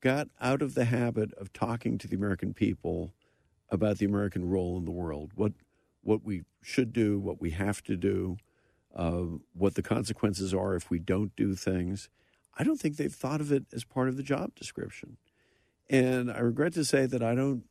got 0.00 0.28
out 0.40 0.62
of 0.62 0.74
the 0.74 0.84
habit 0.84 1.32
of 1.34 1.52
talking 1.52 1.98
to 1.98 2.06
the 2.06 2.16
American 2.16 2.54
people 2.54 3.12
about 3.68 3.98
the 3.98 4.06
American 4.06 4.48
role 4.48 4.78
in 4.78 4.84
the 4.84 4.92
world, 4.92 5.32
what 5.34 5.52
what 6.06 6.24
we 6.24 6.44
should 6.62 6.92
do, 6.92 7.18
what 7.18 7.40
we 7.40 7.50
have 7.50 7.82
to 7.84 7.96
do, 7.96 8.36
uh, 8.94 9.24
what 9.52 9.74
the 9.74 9.82
consequences 9.82 10.54
are 10.54 10.74
if 10.74 10.90
we 10.90 10.98
don't 10.98 11.34
do 11.36 11.54
things. 11.54 12.08
I 12.58 12.64
don't 12.64 12.80
think 12.80 12.96
they've 12.96 13.12
thought 13.12 13.40
of 13.40 13.52
it 13.52 13.64
as 13.72 13.84
part 13.84 14.08
of 14.08 14.16
the 14.16 14.22
job 14.22 14.54
description, 14.54 15.18
and 15.90 16.30
I 16.30 16.38
regret 16.38 16.72
to 16.74 16.84
say 16.84 17.06
that 17.06 17.22
I 17.22 17.34
don't 17.34 17.64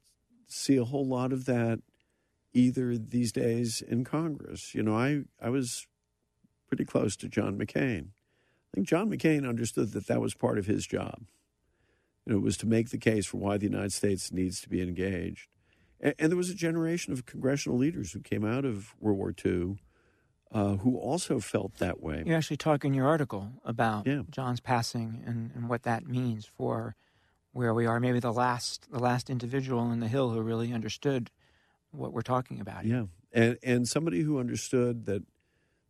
see 0.48 0.78
a 0.78 0.86
whole 0.86 1.06
lot 1.06 1.34
of 1.34 1.46
that 1.46 1.80
either 2.54 2.98
these 2.98 3.32
days 3.32 3.82
in 3.82 4.04
Congress. 4.04 4.76
You 4.76 4.84
know, 4.84 4.96
I 4.96 5.24
I 5.42 5.50
was 5.50 5.88
pretty 6.68 6.86
close 6.86 7.16
to 7.18 7.28
John 7.28 7.58
McCain. 7.58 8.10
I 8.10 8.76
think 8.76 8.88
John 8.88 9.10
McCain 9.10 9.48
understood 9.48 9.94
that 9.94 10.08
that 10.08 10.22
was 10.22 10.34
part 10.34 10.58
of 10.58 10.66
his 10.66 10.86
job. 10.86 11.22
You 12.26 12.34
know, 12.34 12.40
it 12.40 12.44
was 12.44 12.58
to 12.58 12.68
make 12.68 12.90
the 12.90 12.98
case 12.98 13.26
for 13.26 13.38
why 13.38 13.58
the 13.58 13.68
United 13.68 13.94
States 13.94 14.32
needs 14.32 14.60
to 14.62 14.70
be 14.70 14.82
engaged. 14.82 15.55
And, 16.00 16.14
and 16.20 16.32
there 16.32 16.38
was 16.38 16.50
a 16.50 16.56
generation 16.56 17.14
of 17.14 17.26
congressional 17.26 17.78
leaders 17.78 18.12
who 18.12 18.20
came 18.20 18.46
out 18.46 18.66
of 18.66 18.96
World 19.00 19.18
War 19.18 19.34
II 19.46 19.78
uh, 20.52 20.78
who 20.78 20.98
also 20.98 21.40
felt 21.40 21.76
that 21.80 22.02
way. 22.02 22.24
You 22.26 22.34
actually 22.34 22.58
talk 22.58 22.86
in 22.86 22.94
your 22.94 23.08
article 23.08 23.52
about 23.66 24.08
Yeah. 24.08 24.22
John's 24.30 24.60
passing 24.62 25.24
and, 25.26 25.52
and 25.54 25.68
what 25.68 25.84
that 25.84 26.06
means 26.06 26.46
for 26.46 26.96
where 27.52 27.74
we 27.74 27.86
are. 27.86 28.00
Maybe 28.00 28.20
the 28.20 28.34
last 28.34 28.88
the 28.92 29.00
last 29.00 29.30
individual 29.30 29.92
in 29.92 30.00
the 30.00 30.08
Hill 30.08 30.30
who 30.30 30.42
really 30.42 30.74
understood 30.74 31.32
what 31.92 32.14
we're 32.14 32.22
talking 32.22 32.60
about. 32.60 32.86
Yeah, 32.86 33.06
and 33.34 33.58
and 33.64 33.88
somebody 33.88 34.22
who 34.22 34.40
understood 34.40 35.06
that 35.06 35.24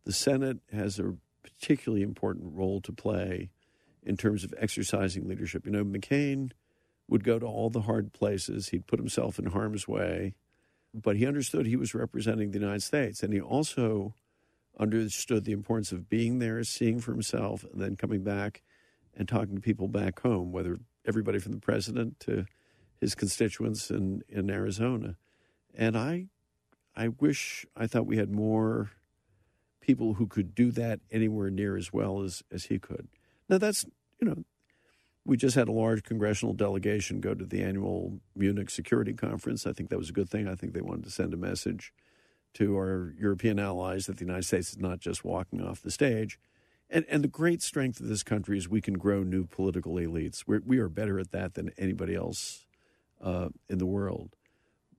the 0.04 0.12
Senate 0.12 0.58
has 0.72 0.98
a 0.98 1.14
particularly 1.42 2.02
important 2.02 2.54
role 2.54 2.80
to 2.80 2.92
play 2.92 3.50
in 4.02 4.16
terms 4.16 4.44
of 4.44 4.54
exercising 4.58 5.28
leadership. 5.28 5.66
You 5.66 5.72
know, 5.72 5.84
McCain 5.84 6.52
would 7.08 7.24
go 7.24 7.38
to 7.38 7.46
all 7.46 7.70
the 7.70 7.82
hard 7.82 8.12
places. 8.12 8.68
He'd 8.68 8.86
put 8.86 8.98
himself 8.98 9.38
in 9.38 9.46
harm's 9.46 9.86
way, 9.86 10.34
but 10.92 11.16
he 11.16 11.26
understood 11.26 11.66
he 11.66 11.76
was 11.76 11.94
representing 11.94 12.50
the 12.50 12.58
United 12.58 12.82
States, 12.82 13.22
and 13.22 13.32
he 13.32 13.40
also 13.40 14.14
understood 14.78 15.44
the 15.44 15.52
importance 15.52 15.92
of 15.92 16.08
being 16.08 16.38
there, 16.38 16.62
seeing 16.64 17.00
for 17.00 17.12
himself, 17.12 17.64
and 17.64 17.80
then 17.80 17.96
coming 17.96 18.22
back 18.22 18.62
and 19.16 19.28
talking 19.28 19.54
to 19.54 19.60
people 19.60 19.88
back 19.88 20.20
home, 20.20 20.52
whether 20.52 20.76
everybody 21.06 21.38
from 21.38 21.52
the 21.52 21.60
president 21.60 22.20
to 22.20 22.44
his 23.00 23.14
constituents 23.14 23.90
in, 23.90 24.22
in 24.28 24.50
Arizona. 24.50 25.16
And 25.74 25.96
I 25.96 26.26
I 26.98 27.08
wish 27.08 27.66
I 27.76 27.86
thought 27.86 28.06
we 28.06 28.16
had 28.16 28.30
more 28.30 28.90
people 29.80 30.14
who 30.14 30.26
could 30.26 30.54
do 30.54 30.70
that 30.72 31.00
anywhere 31.10 31.50
near 31.50 31.76
as 31.76 31.92
well 31.92 32.22
as, 32.22 32.42
as 32.50 32.64
he 32.64 32.78
could. 32.78 33.06
Now 33.48 33.58
that's 33.58 33.84
you 34.20 34.26
know, 34.26 34.44
we 35.26 35.36
just 35.36 35.56
had 35.56 35.68
a 35.68 35.72
large 35.72 36.04
congressional 36.04 36.54
delegation 36.54 37.20
go 37.20 37.34
to 37.34 37.44
the 37.44 37.62
annual 37.62 38.20
Munich 38.36 38.70
Security 38.70 39.12
Conference. 39.12 39.66
I 39.66 39.72
think 39.72 39.90
that 39.90 39.98
was 39.98 40.10
a 40.10 40.12
good 40.12 40.30
thing. 40.30 40.46
I 40.46 40.54
think 40.54 40.72
they 40.72 40.80
wanted 40.80 41.04
to 41.04 41.10
send 41.10 41.34
a 41.34 41.36
message 41.36 41.92
to 42.54 42.76
our 42.76 43.12
European 43.18 43.58
allies 43.58 44.06
that 44.06 44.16
the 44.16 44.24
United 44.24 44.44
States 44.44 44.70
is 44.70 44.78
not 44.78 45.00
just 45.00 45.24
walking 45.24 45.60
off 45.60 45.82
the 45.82 45.90
stage. 45.90 46.38
And, 46.88 47.04
and 47.08 47.24
the 47.24 47.28
great 47.28 47.60
strength 47.60 47.98
of 47.98 48.06
this 48.06 48.22
country 48.22 48.56
is 48.56 48.68
we 48.68 48.80
can 48.80 48.94
grow 48.94 49.24
new 49.24 49.44
political 49.44 49.94
elites. 49.94 50.44
We're, 50.46 50.62
we 50.64 50.78
are 50.78 50.88
better 50.88 51.18
at 51.18 51.32
that 51.32 51.54
than 51.54 51.72
anybody 51.76 52.14
else 52.14 52.64
uh, 53.20 53.48
in 53.68 53.78
the 53.78 53.86
world. 53.86 54.36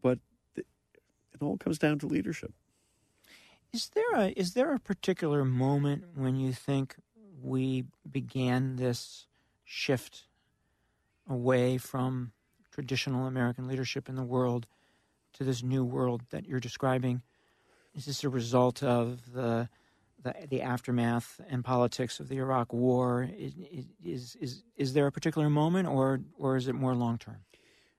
But 0.02 0.20
it 0.56 0.66
all 1.42 1.58
comes 1.58 1.80
down 1.80 2.00
to 2.00 2.08
leadership. 2.08 2.54
Is 3.72 3.90
there 3.90 4.16
a 4.16 4.28
is 4.30 4.54
there 4.54 4.74
a 4.74 4.80
particular 4.80 5.46
moment 5.46 6.06
when 6.16 6.36
you 6.36 6.54
think 6.54 6.96
we 7.42 7.86
began 8.10 8.78
this 8.78 9.28
shift 9.68 10.24
away 11.30 11.78
from 11.78 12.32
traditional 12.72 13.28
American 13.28 13.68
leadership 13.68 14.08
in 14.08 14.16
the 14.16 14.24
world 14.24 14.66
to 15.34 15.44
this 15.44 15.62
new 15.62 15.84
world 15.84 16.22
that 16.30 16.48
you're 16.48 16.60
describing? 16.60 17.22
Is 17.94 18.06
this 18.06 18.24
a 18.24 18.30
result 18.30 18.82
of 18.82 19.34
the 19.34 19.70
the, 20.24 20.34
the 20.50 20.62
aftermath 20.64 21.40
and 21.48 21.64
politics 21.64 22.20
of 22.20 22.28
the 22.28 22.38
Iraq 22.38 22.74
War? 22.74 23.30
Is, 23.38 23.54
is 24.04 24.38
is 24.40 24.64
is 24.76 24.94
there 24.94 25.06
a 25.06 25.12
particular 25.12 25.50
moment, 25.50 25.88
or 25.88 26.22
or 26.38 26.56
is 26.56 26.68
it 26.68 26.74
more 26.74 26.96
long 26.96 27.18
term? 27.18 27.38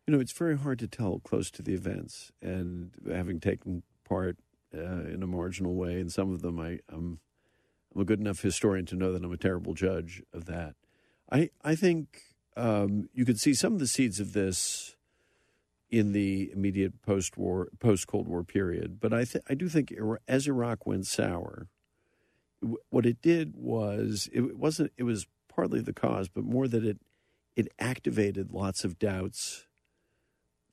You 0.07 0.14
know, 0.14 0.20
it's 0.20 0.33
very 0.33 0.57
hard 0.57 0.78
to 0.78 0.88
tell 0.88 1.20
close 1.20 1.50
to 1.52 1.62
the 1.62 1.74
events, 1.74 2.33
and 2.40 2.92
having 3.07 3.40
taken 3.40 3.83
part 4.04 4.38
uh, 4.74 5.04
in 5.04 5.22
a 5.22 5.26
marginal 5.26 5.74
way 5.74 6.00
in 6.00 6.09
some 6.09 6.33
of 6.33 6.40
them, 6.40 6.59
I, 6.59 6.81
I'm 6.88 7.20
I'm 7.94 8.00
a 8.00 8.04
good 8.04 8.20
enough 8.20 8.40
historian 8.40 8.87
to 8.87 8.96
know 8.96 9.12
that 9.12 9.22
I'm 9.22 9.33
a 9.33 9.37
terrible 9.37 9.74
judge 9.74 10.22
of 10.33 10.46
that. 10.46 10.74
I 11.31 11.51
I 11.62 11.75
think 11.75 12.23
um, 12.57 13.09
you 13.12 13.25
could 13.25 13.38
see 13.38 13.55
some 13.55 13.73
of 13.73 13.79
the 13.79 13.87
seeds 13.87 14.21
of 14.21 14.33
this 14.33 14.97
in 15.91 16.12
the 16.12 16.51
immediate 16.53 17.01
post-war, 17.03 17.69
post-Cold 17.79 18.29
War 18.29 18.45
period, 18.45 19.01
but 19.01 19.14
I 19.14 19.25
th- 19.25 19.45
I 19.49 19.55
do 19.55 19.69
think 19.69 19.95
as 20.27 20.47
Iraq 20.47 20.87
went 20.87 21.07
sour, 21.07 21.69
what 22.91 23.07
it 23.07 23.23
did 23.23 23.55
was 23.57 24.29
it 24.33 24.59
wasn't 24.59 24.93
it 24.97 25.05
was 25.05 25.27
partly 25.49 25.81
the 25.81 25.93
cause, 25.93 26.29
but 26.29 26.45
more 26.45 26.69
that 26.69 26.85
it 26.85 26.99
it 27.57 27.69
activated 27.79 28.53
lots 28.53 28.85
of 28.85 28.99
doubts 28.99 29.67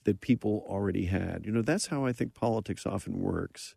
that 0.04 0.22
people 0.22 0.66
already 0.68 1.06
had. 1.06 1.46
You 1.46 1.52
know, 1.52 1.62
that's 1.62 1.88
how 1.88 2.06
I 2.06 2.14
think 2.14 2.34
politics 2.34 2.86
often 2.86 3.20
works. 3.20 3.76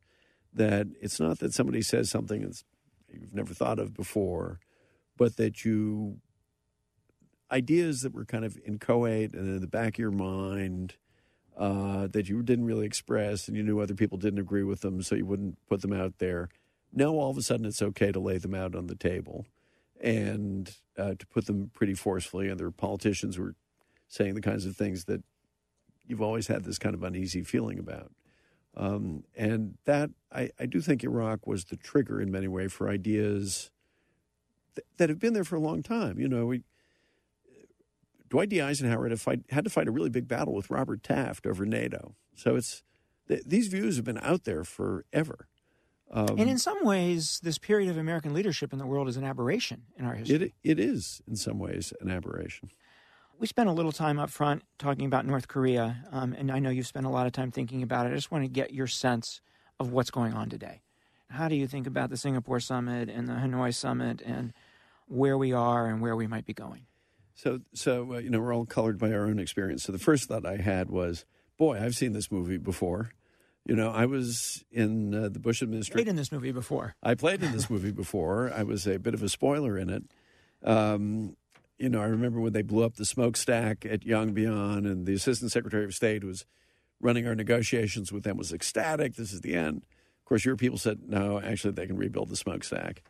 That 0.53 0.89
it's 1.01 1.21
not 1.21 1.39
that 1.39 1.55
somebody 1.55 1.83
says 1.83 2.11
something 2.11 2.43
that's 2.43 2.65
you've 3.13 3.35
never 3.35 3.55
thought 3.55 3.79
of 3.79 3.95
before, 3.95 4.61
but 5.17 5.37
that 5.37 5.65
you 5.65 6.19
ideas 7.51 8.03
that 8.03 8.15
were 8.15 8.25
kind 8.25 8.45
of 8.45 8.59
inchoate 8.67 9.33
and 9.35 9.47
in 9.47 9.61
the 9.61 9.67
back 9.67 9.95
of 9.95 9.99
your 9.99 10.11
mind 10.11 10.95
uh, 11.57 12.07
that 12.09 12.29
you 12.29 12.43
didn't 12.43 12.67
really 12.67 12.87
express 12.87 13.49
and 13.49 13.57
you 13.57 13.63
knew 13.63 13.81
other 13.81 13.95
people 13.95 14.19
didn't 14.19 14.39
agree 14.39 14.63
with 14.63 14.81
them, 14.81 15.03
so 15.03 15.15
you 15.15 15.27
wouldn't 15.27 15.59
put 15.67 15.83
them 15.83 15.93
out 15.93 16.19
there. 16.19 16.49
Now 16.93 17.11
all 17.11 17.31
of 17.31 17.37
a 17.37 17.43
sudden 17.43 17.67
it's 17.67 17.83
okay 17.83 18.13
to 18.13 18.21
lay 18.21 18.39
them 18.39 18.55
out 18.55 18.75
on 18.75 18.87
the 18.87 18.95
table 18.95 19.47
and 20.01 20.75
uh, 20.97 21.15
to 21.19 21.27
put 21.27 21.47
them 21.47 21.71
pretty 21.75 21.95
forcefully. 21.95 22.49
And 22.49 22.59
there 22.59 22.67
are 22.67 22.73
politicians 22.73 23.37
who 23.37 23.45
are 23.45 23.55
saying 24.07 24.35
the 24.35 24.41
kinds 24.41 24.65
of 24.65 24.77
things 24.77 25.05
that 25.05 25.23
you've 26.07 26.23
always 26.23 26.47
had 26.47 26.65
this 26.65 26.79
kind 26.79 26.95
of 26.95 27.03
uneasy 27.03 27.43
feeling 27.43 27.79
about. 27.79 28.13
Um, 28.77 29.25
and 29.37 29.77
that, 29.85 30.11
I, 30.33 30.51
I 30.59 30.67
do 30.67 30.81
think 30.81 31.03
Iraq 31.03 31.47
was 31.47 31.65
the 31.65 31.77
trigger 31.77 32.21
in 32.21 32.31
many 32.31 32.47
ways 32.47 32.73
for 32.73 32.89
ideas 32.89 33.71
th- 34.77 34.87
that 34.99 35.09
have 35.09 35.19
been 35.19 35.33
there 35.33 35.45
for 35.45 35.57
a 35.57 35.61
long 35.61 35.83
time. 35.83 36.21
You 36.21 36.29
know, 36.29 36.47
we, 36.47 36.63
Dwight 38.29 38.49
D. 38.49 38.61
Eisenhower 38.61 39.05
had 39.05 39.11
to, 39.11 39.17
fight, 39.17 39.41
had 39.51 39.65
to 39.65 39.71
fight 39.71 39.89
a 39.89 39.91
really 39.91 40.11
big 40.11 40.29
battle 40.29 40.55
with 40.55 40.71
Robert 40.71 41.03
Taft 41.03 41.47
over 41.47 41.65
NATO. 41.65 42.15
So 42.35 42.57
it's 42.57 42.83
th- 43.29 43.43
these 43.47 43.69
views 43.69 43.97
have 43.97 44.05
been 44.05 44.19
out 44.19 44.45
there 44.45 44.65
forever. 44.65 45.49
Um, 46.11 46.39
And 46.39 46.49
in 46.49 46.59
some 46.59 46.85
ways, 46.85 47.41
this 47.43 47.59
period 47.59 47.91
of 47.91 47.97
American 47.99 48.33
leadership 48.33 48.73
in 48.73 48.79
the 48.79 48.87
world 48.87 49.09
is 49.09 49.17
an 49.17 49.25
aberration 49.25 49.83
in 49.97 50.05
our 50.05 50.15
history. 50.15 50.37
it, 50.37 50.53
it 50.63 50.81
is, 50.81 51.21
in 51.29 51.37
some 51.37 51.59
ways, 51.59 51.93
an 52.01 52.11
aberration. 52.11 52.71
we 53.39 53.47
spent 53.47 53.69
a 53.69 53.73
little 53.73 53.93
time 53.93 54.19
up 54.19 54.31
front 54.31 54.63
talking 54.79 55.05
about 55.07 55.27
North 55.27 55.49
Korea, 55.49 56.05
um, 56.11 56.33
and 56.33 56.51
I 56.51 56.59
know 56.61 56.71
you've 56.71 56.87
spent 56.87 57.07
a 57.07 57.11
lot 57.11 57.27
of 57.27 57.33
time 57.33 57.51
thinking 57.51 57.83
about 57.83 58.07
it. 58.07 58.13
I 58.13 58.15
just 58.15 58.31
want 58.31 58.45
to 58.45 58.49
get 58.49 58.73
your 58.73 58.87
sense 58.87 59.41
of 59.79 59.93
what's 59.93 60.11
going 60.11 60.33
on 60.33 60.49
today. 60.49 60.81
How 61.31 61.47
do 61.49 61.55
you 61.55 61.67
think 61.67 61.87
about 61.87 62.09
the 62.11 62.17
Singapore 62.17 62.59
summit 62.59 63.11
and 63.11 63.29
the 63.29 63.35
Hanoi 63.35 63.75
summit 63.75 64.23
and 64.25 64.55
where 65.09 65.37
we 65.37 65.53
are 65.53 65.87
and 65.87 66.01
where 66.01 66.17
we 66.17 66.27
might 66.27 66.47
be 66.47 66.55
going? 66.55 66.87
So, 67.39 67.61
so 67.73 68.15
uh, 68.15 68.19
you 68.19 68.31
know, 68.31 68.41
we're 68.41 68.53
all 68.53 68.67
colored 68.67 68.99
by 68.99 69.13
our 69.13 69.25
own 69.25 69.39
experience. 69.39 69.85
So 69.85 69.93
the 69.93 69.99
first 69.99 70.29
thought 70.29 70.45
I 70.45 70.57
had 70.57 70.91
was, 70.91 71.25
boy, 71.57 71.79
I've 71.79 71.95
seen 71.95 72.13
this 72.13 72.33
movie 72.33 72.57
before. 72.57 73.13
You 73.65 73.77
know, 73.77 73.91
I 73.91 74.07
was 74.07 74.65
in 74.73 75.15
uh, 75.15 75.29
the 75.29 75.39
Bush 75.39 75.63
administration. 75.63 75.99
Played 75.99 76.09
in 76.09 76.17
this 76.17 76.33
movie 76.33 76.51
before. 76.51 76.97
I 77.01 77.15
played 77.15 77.45
in 77.45 77.53
this 77.53 77.71
movie 77.71 77.93
before. 77.93 78.53
I 78.53 78.65
was 78.65 78.89
a 78.89 78.99
bit 78.99 79.15
of 79.15 79.23
a 79.23 79.29
spoiler 79.29 79.79
in 79.79 79.89
it. 79.89 80.03
Um, 80.65 81.37
you 81.79 81.89
know, 81.89 82.01
I 82.01 82.07
remember 82.07 82.41
when 82.41 82.55
they 82.55 82.63
blew 82.63 82.83
up 82.83 82.97
the 82.97 83.05
smokestack 83.05 83.87
at 83.87 84.01
Yongbyon, 84.01 84.79
and 84.79 85.07
the 85.07 85.15
Assistant 85.15 85.53
Secretary 85.53 85.85
of 85.85 85.95
State 85.95 86.25
was 86.25 86.45
running 87.01 87.29
our 87.29 87.37
negotiations 87.37 88.11
with 88.11 88.25
them 88.25 88.37
was 88.37 88.53
ecstatic. 88.53 89.15
This 89.15 89.33
is 89.33 89.43
the 89.43 89.55
end. 89.55 89.87
Of 90.19 90.25
course, 90.25 90.45
your 90.45 90.57
people 90.57 90.79
said 90.79 91.03
no. 91.07 91.41
Actually, 91.41 91.75
they 91.75 91.87
can 91.87 91.99
rebuild 91.99 92.31
the 92.31 92.37
smokestack. 92.37 93.05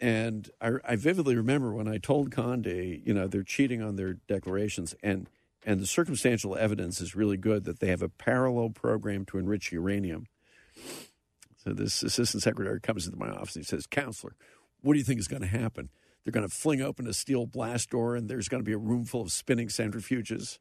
And 0.00 0.50
I, 0.60 0.72
I 0.84 0.96
vividly 0.96 1.36
remember 1.36 1.72
when 1.72 1.88
I 1.88 1.98
told 1.98 2.30
Condi, 2.30 3.04
you 3.06 3.14
know, 3.14 3.26
they're 3.26 3.42
cheating 3.42 3.82
on 3.82 3.96
their 3.96 4.14
declarations, 4.14 4.94
and 5.02 5.28
and 5.64 5.80
the 5.80 5.86
circumstantial 5.86 6.54
evidence 6.56 7.00
is 7.00 7.16
really 7.16 7.36
good 7.36 7.64
that 7.64 7.80
they 7.80 7.88
have 7.88 8.02
a 8.02 8.08
parallel 8.08 8.70
program 8.70 9.24
to 9.26 9.38
enrich 9.38 9.72
uranium. 9.72 10.26
So 11.56 11.72
this 11.72 12.02
assistant 12.02 12.42
secretary 12.42 12.78
comes 12.78 13.06
into 13.06 13.18
my 13.18 13.28
office 13.28 13.56
and 13.56 13.64
he 13.64 13.68
says, 13.68 13.86
"Counselor, 13.86 14.36
what 14.82 14.92
do 14.92 14.98
you 14.98 15.04
think 15.04 15.18
is 15.18 15.28
going 15.28 15.42
to 15.42 15.48
happen? 15.48 15.88
They're 16.22 16.32
going 16.32 16.48
to 16.48 16.54
fling 16.54 16.82
open 16.82 17.06
a 17.06 17.12
steel 17.12 17.46
blast 17.46 17.90
door, 17.90 18.16
and 18.16 18.28
there's 18.28 18.48
going 18.48 18.62
to 18.62 18.66
be 18.66 18.74
a 18.74 18.78
room 18.78 19.04
full 19.04 19.22
of 19.22 19.32
spinning 19.32 19.68
centrifuges." 19.68 20.58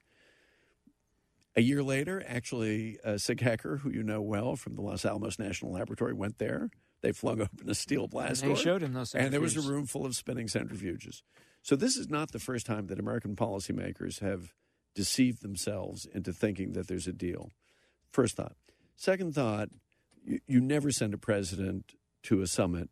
A 1.57 1.61
year 1.61 1.83
later, 1.83 2.23
actually, 2.27 2.99
Sig 3.17 3.41
Hecker, 3.41 3.77
who 3.77 3.89
you 3.89 4.03
know 4.03 4.21
well 4.21 4.55
from 4.55 4.75
the 4.75 4.81
Los 4.81 5.05
Alamos 5.05 5.39
National 5.39 5.71
Laboratory, 5.73 6.13
went 6.13 6.37
there. 6.37 6.69
They 7.05 7.11
flung 7.11 7.39
open 7.39 7.69
a 7.69 7.75
steel 7.75 8.07
blast 8.07 8.41
they 8.41 8.47
door. 8.47 8.57
showed 8.57 8.81
him 8.81 8.93
those 8.93 9.13
And 9.13 9.31
there 9.31 9.39
was 9.39 9.55
a 9.55 9.61
room 9.61 9.85
full 9.85 10.07
of 10.07 10.15
spinning 10.15 10.47
centrifuges. 10.47 11.21
So 11.61 11.75
this 11.75 11.97
is 11.97 12.09
not 12.09 12.31
the 12.31 12.39
first 12.39 12.65
time 12.65 12.87
that 12.87 12.97
American 12.97 13.35
policymakers 13.35 14.21
have 14.21 14.53
deceived 14.95 15.43
themselves 15.43 16.07
into 16.15 16.33
thinking 16.33 16.71
that 16.71 16.87
there's 16.87 17.05
a 17.05 17.13
deal. 17.13 17.51
First 18.09 18.37
thought. 18.37 18.55
Second 18.95 19.35
thought, 19.35 19.69
you, 20.25 20.39
you 20.47 20.59
never 20.59 20.89
send 20.89 21.13
a 21.13 21.19
president 21.19 21.93
to 22.23 22.41
a 22.41 22.47
summit 22.47 22.89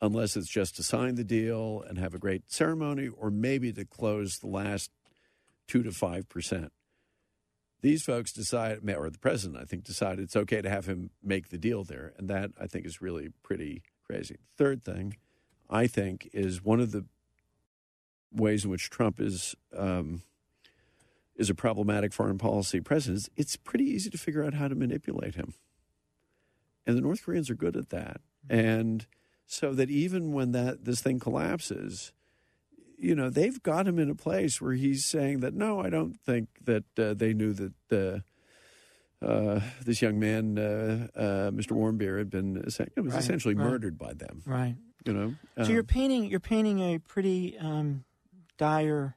unless 0.00 0.36
it's 0.36 0.48
just 0.48 0.76
to 0.76 0.84
sign 0.84 1.16
the 1.16 1.24
deal 1.24 1.82
and 1.88 1.98
have 1.98 2.14
a 2.14 2.20
great 2.20 2.52
ceremony 2.52 3.08
or 3.08 3.32
maybe 3.32 3.72
to 3.72 3.84
close 3.84 4.38
the 4.38 4.46
last 4.46 4.92
two 5.66 5.82
to 5.82 5.90
five 5.90 6.28
percent. 6.28 6.70
These 7.82 8.02
folks 8.02 8.32
decide, 8.32 8.80
or 8.88 9.10
the 9.10 9.18
president, 9.18 9.60
I 9.60 9.64
think, 9.64 9.84
decided 9.84 10.20
it's 10.20 10.36
okay 10.36 10.60
to 10.60 10.68
have 10.68 10.86
him 10.86 11.10
make 11.22 11.48
the 11.48 11.58
deal 11.58 11.82
there. 11.82 12.12
And 12.18 12.28
that, 12.28 12.50
I 12.60 12.66
think, 12.66 12.84
is 12.84 13.00
really 13.00 13.30
pretty 13.42 13.82
crazy. 14.04 14.36
Third 14.56 14.84
thing, 14.84 15.16
I 15.68 15.86
think, 15.86 16.28
is 16.32 16.62
one 16.62 16.80
of 16.80 16.92
the 16.92 17.06
ways 18.32 18.64
in 18.64 18.70
which 18.70 18.90
Trump 18.90 19.20
is 19.20 19.54
um, 19.76 20.22
is 21.40 21.48
a 21.48 21.54
problematic 21.54 22.12
foreign 22.12 22.36
policy 22.36 22.80
president, 22.80 23.28
it's 23.34 23.56
pretty 23.56 23.84
easy 23.84 24.10
to 24.10 24.18
figure 24.18 24.44
out 24.44 24.52
how 24.52 24.68
to 24.68 24.74
manipulate 24.74 25.36
him. 25.36 25.54
And 26.86 26.96
the 26.96 27.00
North 27.00 27.24
Koreans 27.24 27.48
are 27.48 27.54
good 27.54 27.76
at 27.76 27.88
that. 27.88 28.20
And 28.48 29.06
so 29.46 29.72
that 29.72 29.88
even 29.88 30.32
when 30.32 30.52
that 30.52 30.84
this 30.84 31.00
thing 31.00 31.18
collapses, 31.18 32.12
you 33.00 33.14
know, 33.14 33.30
they've 33.30 33.62
got 33.62 33.88
him 33.88 33.98
in 33.98 34.10
a 34.10 34.14
place 34.14 34.60
where 34.60 34.74
he's 34.74 35.04
saying 35.04 35.40
that 35.40 35.54
no, 35.54 35.80
I 35.80 35.88
don't 35.90 36.14
think 36.20 36.48
that 36.64 36.84
uh, 36.98 37.14
they 37.14 37.32
knew 37.32 37.52
that 37.54 37.72
uh, 37.90 39.24
uh, 39.24 39.60
this 39.84 40.02
young 40.02 40.18
man, 40.18 40.58
uh, 40.58 41.08
uh, 41.16 41.50
Mr. 41.50 41.72
Warmbier, 41.72 42.18
had 42.18 42.30
been 42.30 42.62
was 42.62 42.78
right, 42.78 42.90
essentially 42.96 43.54
right. 43.54 43.66
murdered 43.66 43.98
by 43.98 44.12
them. 44.12 44.42
Right. 44.46 44.76
You 45.06 45.12
know. 45.14 45.34
so 45.62 45.70
you're 45.70 45.80
um, 45.80 45.86
painting 45.86 46.24
you're 46.26 46.40
painting 46.40 46.80
a 46.80 46.98
pretty 46.98 47.56
um, 47.58 48.04
dire 48.58 49.16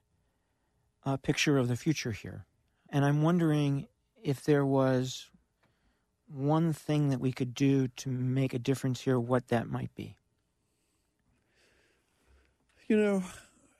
uh, 1.05 1.17
picture 1.17 1.57
of 1.57 1.67
the 1.67 1.75
future 1.75 2.11
here. 2.11 2.45
And 2.89 3.03
I'm 3.03 3.21
wondering 3.21 3.88
if 4.21 4.43
there 4.43 4.65
was 4.65 5.29
one 6.27 6.71
thing 6.71 7.09
that 7.09 7.19
we 7.19 7.34
could 7.34 7.53
do 7.53 7.89
to 7.89 8.09
make 8.09 8.53
a 8.53 8.59
difference 8.59 9.01
here, 9.01 9.19
what 9.19 9.49
that 9.49 9.67
might 9.67 9.93
be. 9.95 10.15
You 12.88 12.97
know, 12.97 13.23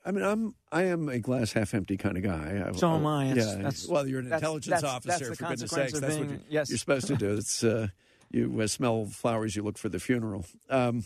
I 0.04 0.10
mean, 0.10 0.24
I'm 0.24 0.54
I 0.70 0.82
am 0.84 1.08
a 1.08 1.18
glass 1.18 1.52
half 1.52 1.72
empty 1.72 1.96
kind 1.96 2.16
of 2.16 2.22
guy. 2.22 2.64
I, 2.68 2.72
so 2.76 2.94
am 2.94 3.06
I. 3.06 3.32
Yeah. 3.32 3.56
That's, 3.60 3.88
well, 3.88 4.06
you're 4.06 4.20
an 4.20 4.28
that's, 4.28 4.42
intelligence 4.42 4.82
that's, 4.82 4.84
officer. 4.84 5.34
for 5.34 5.46
goodness 5.46 5.70
sakes, 5.70 5.92
that's 5.98 6.16
being, 6.16 6.28
what 6.28 6.30
you, 6.30 6.40
yes. 6.50 6.68
you're 6.68 6.78
supposed 6.78 7.06
to 7.06 7.16
do. 7.16 7.34
It's 7.38 7.64
uh, 7.64 7.88
you 8.30 8.60
uh, 8.60 8.66
smell 8.66 9.06
flowers, 9.06 9.56
you 9.56 9.62
look 9.62 9.78
for 9.78 9.88
the 9.88 9.98
funeral. 9.98 10.44
Um, 10.68 11.04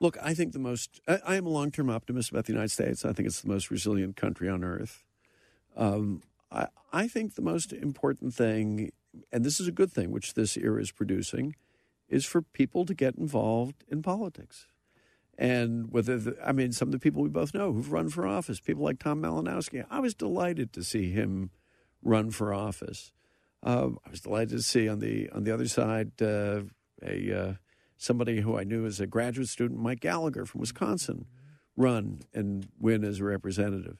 look, 0.00 0.16
I 0.22 0.34
think 0.34 0.52
the 0.52 0.58
most. 0.58 1.00
I, 1.06 1.20
I 1.26 1.36
am 1.36 1.46
a 1.46 1.50
long 1.50 1.70
term 1.70 1.90
optimist 1.90 2.30
about 2.30 2.46
the 2.46 2.52
United 2.52 2.70
States. 2.70 3.04
I 3.04 3.12
think 3.12 3.26
it's 3.26 3.42
the 3.42 3.48
most 3.48 3.70
resilient 3.70 4.16
country 4.16 4.48
on 4.48 4.64
earth. 4.64 5.04
Um, 5.76 6.22
I, 6.50 6.66
I 6.92 7.08
think 7.08 7.34
the 7.34 7.42
most 7.42 7.72
important 7.72 8.34
thing, 8.34 8.90
and 9.30 9.44
this 9.44 9.60
is 9.60 9.68
a 9.68 9.72
good 9.72 9.92
thing, 9.92 10.10
which 10.10 10.34
this 10.34 10.56
era 10.56 10.80
is 10.80 10.90
producing, 10.90 11.54
is 12.08 12.26
for 12.26 12.42
people 12.42 12.84
to 12.84 12.94
get 12.94 13.14
involved 13.16 13.84
in 13.88 14.02
politics. 14.02 14.66
And 15.38 15.90
whether, 15.90 16.18
the, 16.18 16.36
I 16.44 16.52
mean, 16.52 16.72
some 16.72 16.88
of 16.88 16.92
the 16.92 16.98
people 16.98 17.22
we 17.22 17.28
both 17.28 17.54
know 17.54 17.72
who've 17.72 17.90
run 17.90 18.10
for 18.10 18.26
office, 18.26 18.60
people 18.60 18.84
like 18.84 18.98
Tom 18.98 19.22
Malinowski, 19.22 19.84
I 19.90 19.98
was 19.98 20.14
delighted 20.14 20.72
to 20.74 20.84
see 20.84 21.10
him 21.10 21.50
run 22.02 22.30
for 22.30 22.52
office. 22.52 23.12
Uh, 23.62 23.90
I 24.04 24.10
was 24.10 24.20
delighted 24.20 24.58
to 24.58 24.62
see 24.62 24.88
on 24.88 24.98
the 24.98 25.30
on 25.30 25.44
the 25.44 25.52
other 25.52 25.68
side 25.68 26.20
uh, 26.20 26.62
a 27.02 27.32
uh, 27.32 27.52
somebody 27.96 28.40
who 28.40 28.58
I 28.58 28.64
knew 28.64 28.84
as 28.84 29.00
a 29.00 29.06
graduate 29.06 29.48
student, 29.48 29.80
Mike 29.80 30.00
Gallagher 30.00 30.44
from 30.44 30.60
Wisconsin, 30.60 31.26
run 31.76 32.22
and 32.34 32.68
win 32.78 33.04
as 33.04 33.20
a 33.20 33.24
representative. 33.24 33.98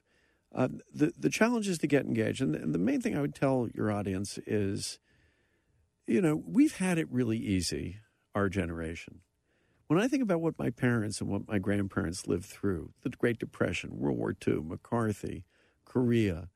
Uh, 0.54 0.68
the 0.92 1.12
the 1.16 1.30
challenge 1.30 1.68
is 1.68 1.78
to 1.78 1.86
get 1.86 2.04
engaged, 2.04 2.42
and 2.42 2.54
the, 2.54 2.58
and 2.58 2.74
the 2.74 2.78
main 2.78 3.00
thing 3.00 3.16
I 3.16 3.20
would 3.20 3.34
tell 3.34 3.68
your 3.72 3.90
audience 3.90 4.38
is, 4.46 4.98
you 6.06 6.20
know, 6.20 6.42
we've 6.44 6.76
had 6.76 6.98
it 6.98 7.06
really 7.10 7.38
easy, 7.38 7.98
our 8.34 8.48
generation. 8.48 9.20
When 9.92 10.02
I 10.02 10.08
think 10.08 10.22
about 10.22 10.40
what 10.40 10.58
my 10.58 10.70
parents 10.70 11.20
and 11.20 11.28
what 11.28 11.46
my 11.46 11.58
grandparents 11.58 12.26
lived 12.26 12.46
through, 12.46 12.92
the 13.02 13.10
Great 13.10 13.38
Depression, 13.38 13.98
World 13.98 14.16
War 14.16 14.34
II, 14.48 14.62
McCarthy, 14.64 15.44
Korea, 15.84 16.48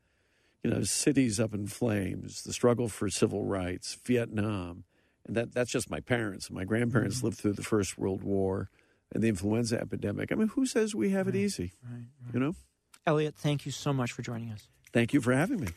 you 0.64 0.70
know, 0.70 0.84
cities 0.84 1.39
up 1.39 1.53
in 1.53 1.66
flames, 1.66 2.45
the 2.45 2.55
struggle 2.55 2.89
for 2.89 3.11
civil 3.11 3.45
rights, 3.45 3.99
Vietnam, 4.07 4.84
and 5.26 5.37
that 5.37 5.53
that's 5.53 5.70
just 5.70 5.91
my 5.91 6.01
parents. 6.01 6.51
My 6.51 6.64
grandparents 6.64 7.18
mm-hmm. 7.18 7.26
lived 7.26 7.37
through 7.37 7.53
the 7.53 7.62
First 7.62 7.99
World 7.99 8.22
War 8.22 8.70
and 9.12 9.22
the 9.22 9.28
influenza 9.28 9.78
epidemic. 9.78 10.32
I 10.32 10.34
mean, 10.34 10.49
who 10.49 10.64
says 10.64 10.95
we 10.95 11.11
have 11.11 11.26
right, 11.26 11.34
it 11.34 11.39
easy? 11.39 11.74
Right, 11.84 12.07
right. 12.24 12.32
You 12.32 12.41
know? 12.41 12.55
Eliot, 13.07 13.34
thank 13.37 13.66
you 13.66 13.70
so 13.70 13.93
much 13.93 14.12
for 14.12 14.22
joining 14.22 14.51
us. 14.51 14.66
Thank 14.95 15.12
you 15.12 15.20
for 15.20 15.34
having 15.34 15.61
me. 15.61 15.68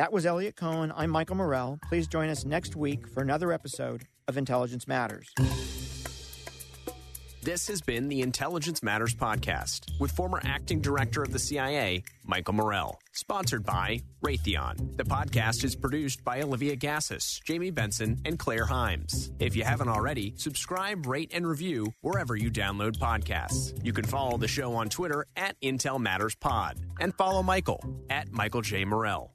That 0.00 0.14
was 0.14 0.24
Eliot 0.24 0.56
Cohen. 0.56 0.94
I'm 0.96 1.10
Michael 1.10 1.36
Morell. 1.36 1.78
Please 1.90 2.08
join 2.08 2.30
us 2.30 2.46
next 2.46 2.74
week 2.74 3.06
for 3.06 3.22
another 3.22 3.52
episode 3.52 4.06
of 4.28 4.38
Intelligence 4.38 4.88
Matters. 4.88 5.28
This 7.42 7.68
has 7.68 7.82
been 7.82 8.08
the 8.08 8.22
Intelligence 8.22 8.82
Matters 8.82 9.14
Podcast 9.14 9.90
with 10.00 10.10
former 10.10 10.40
acting 10.42 10.80
director 10.80 11.22
of 11.22 11.34
the 11.34 11.38
CIA, 11.38 12.02
Michael 12.24 12.54
Morell. 12.54 12.98
Sponsored 13.12 13.62
by 13.62 14.00
Raytheon. 14.24 14.96
The 14.96 15.04
podcast 15.04 15.64
is 15.64 15.76
produced 15.76 16.24
by 16.24 16.40
Olivia 16.40 16.76
Gazis, 16.76 17.42
Jamie 17.44 17.70
Benson, 17.70 18.22
and 18.24 18.38
Claire 18.38 18.64
Hymes. 18.64 19.30
If 19.38 19.54
you 19.54 19.64
haven't 19.64 19.88
already, 19.88 20.32
subscribe, 20.38 21.04
rate, 21.04 21.32
and 21.34 21.46
review 21.46 21.92
wherever 22.00 22.34
you 22.36 22.50
download 22.50 22.96
podcasts. 22.96 23.78
You 23.84 23.92
can 23.92 24.06
follow 24.06 24.38
the 24.38 24.48
show 24.48 24.72
on 24.76 24.88
Twitter 24.88 25.26
at 25.36 25.60
Intel 25.60 26.00
Matters 26.00 26.36
Pod 26.36 26.78
and 26.98 27.14
follow 27.14 27.42
Michael 27.42 27.84
at 28.08 28.32
Michael 28.32 28.62
J. 28.62 28.86
Morell. 28.86 29.34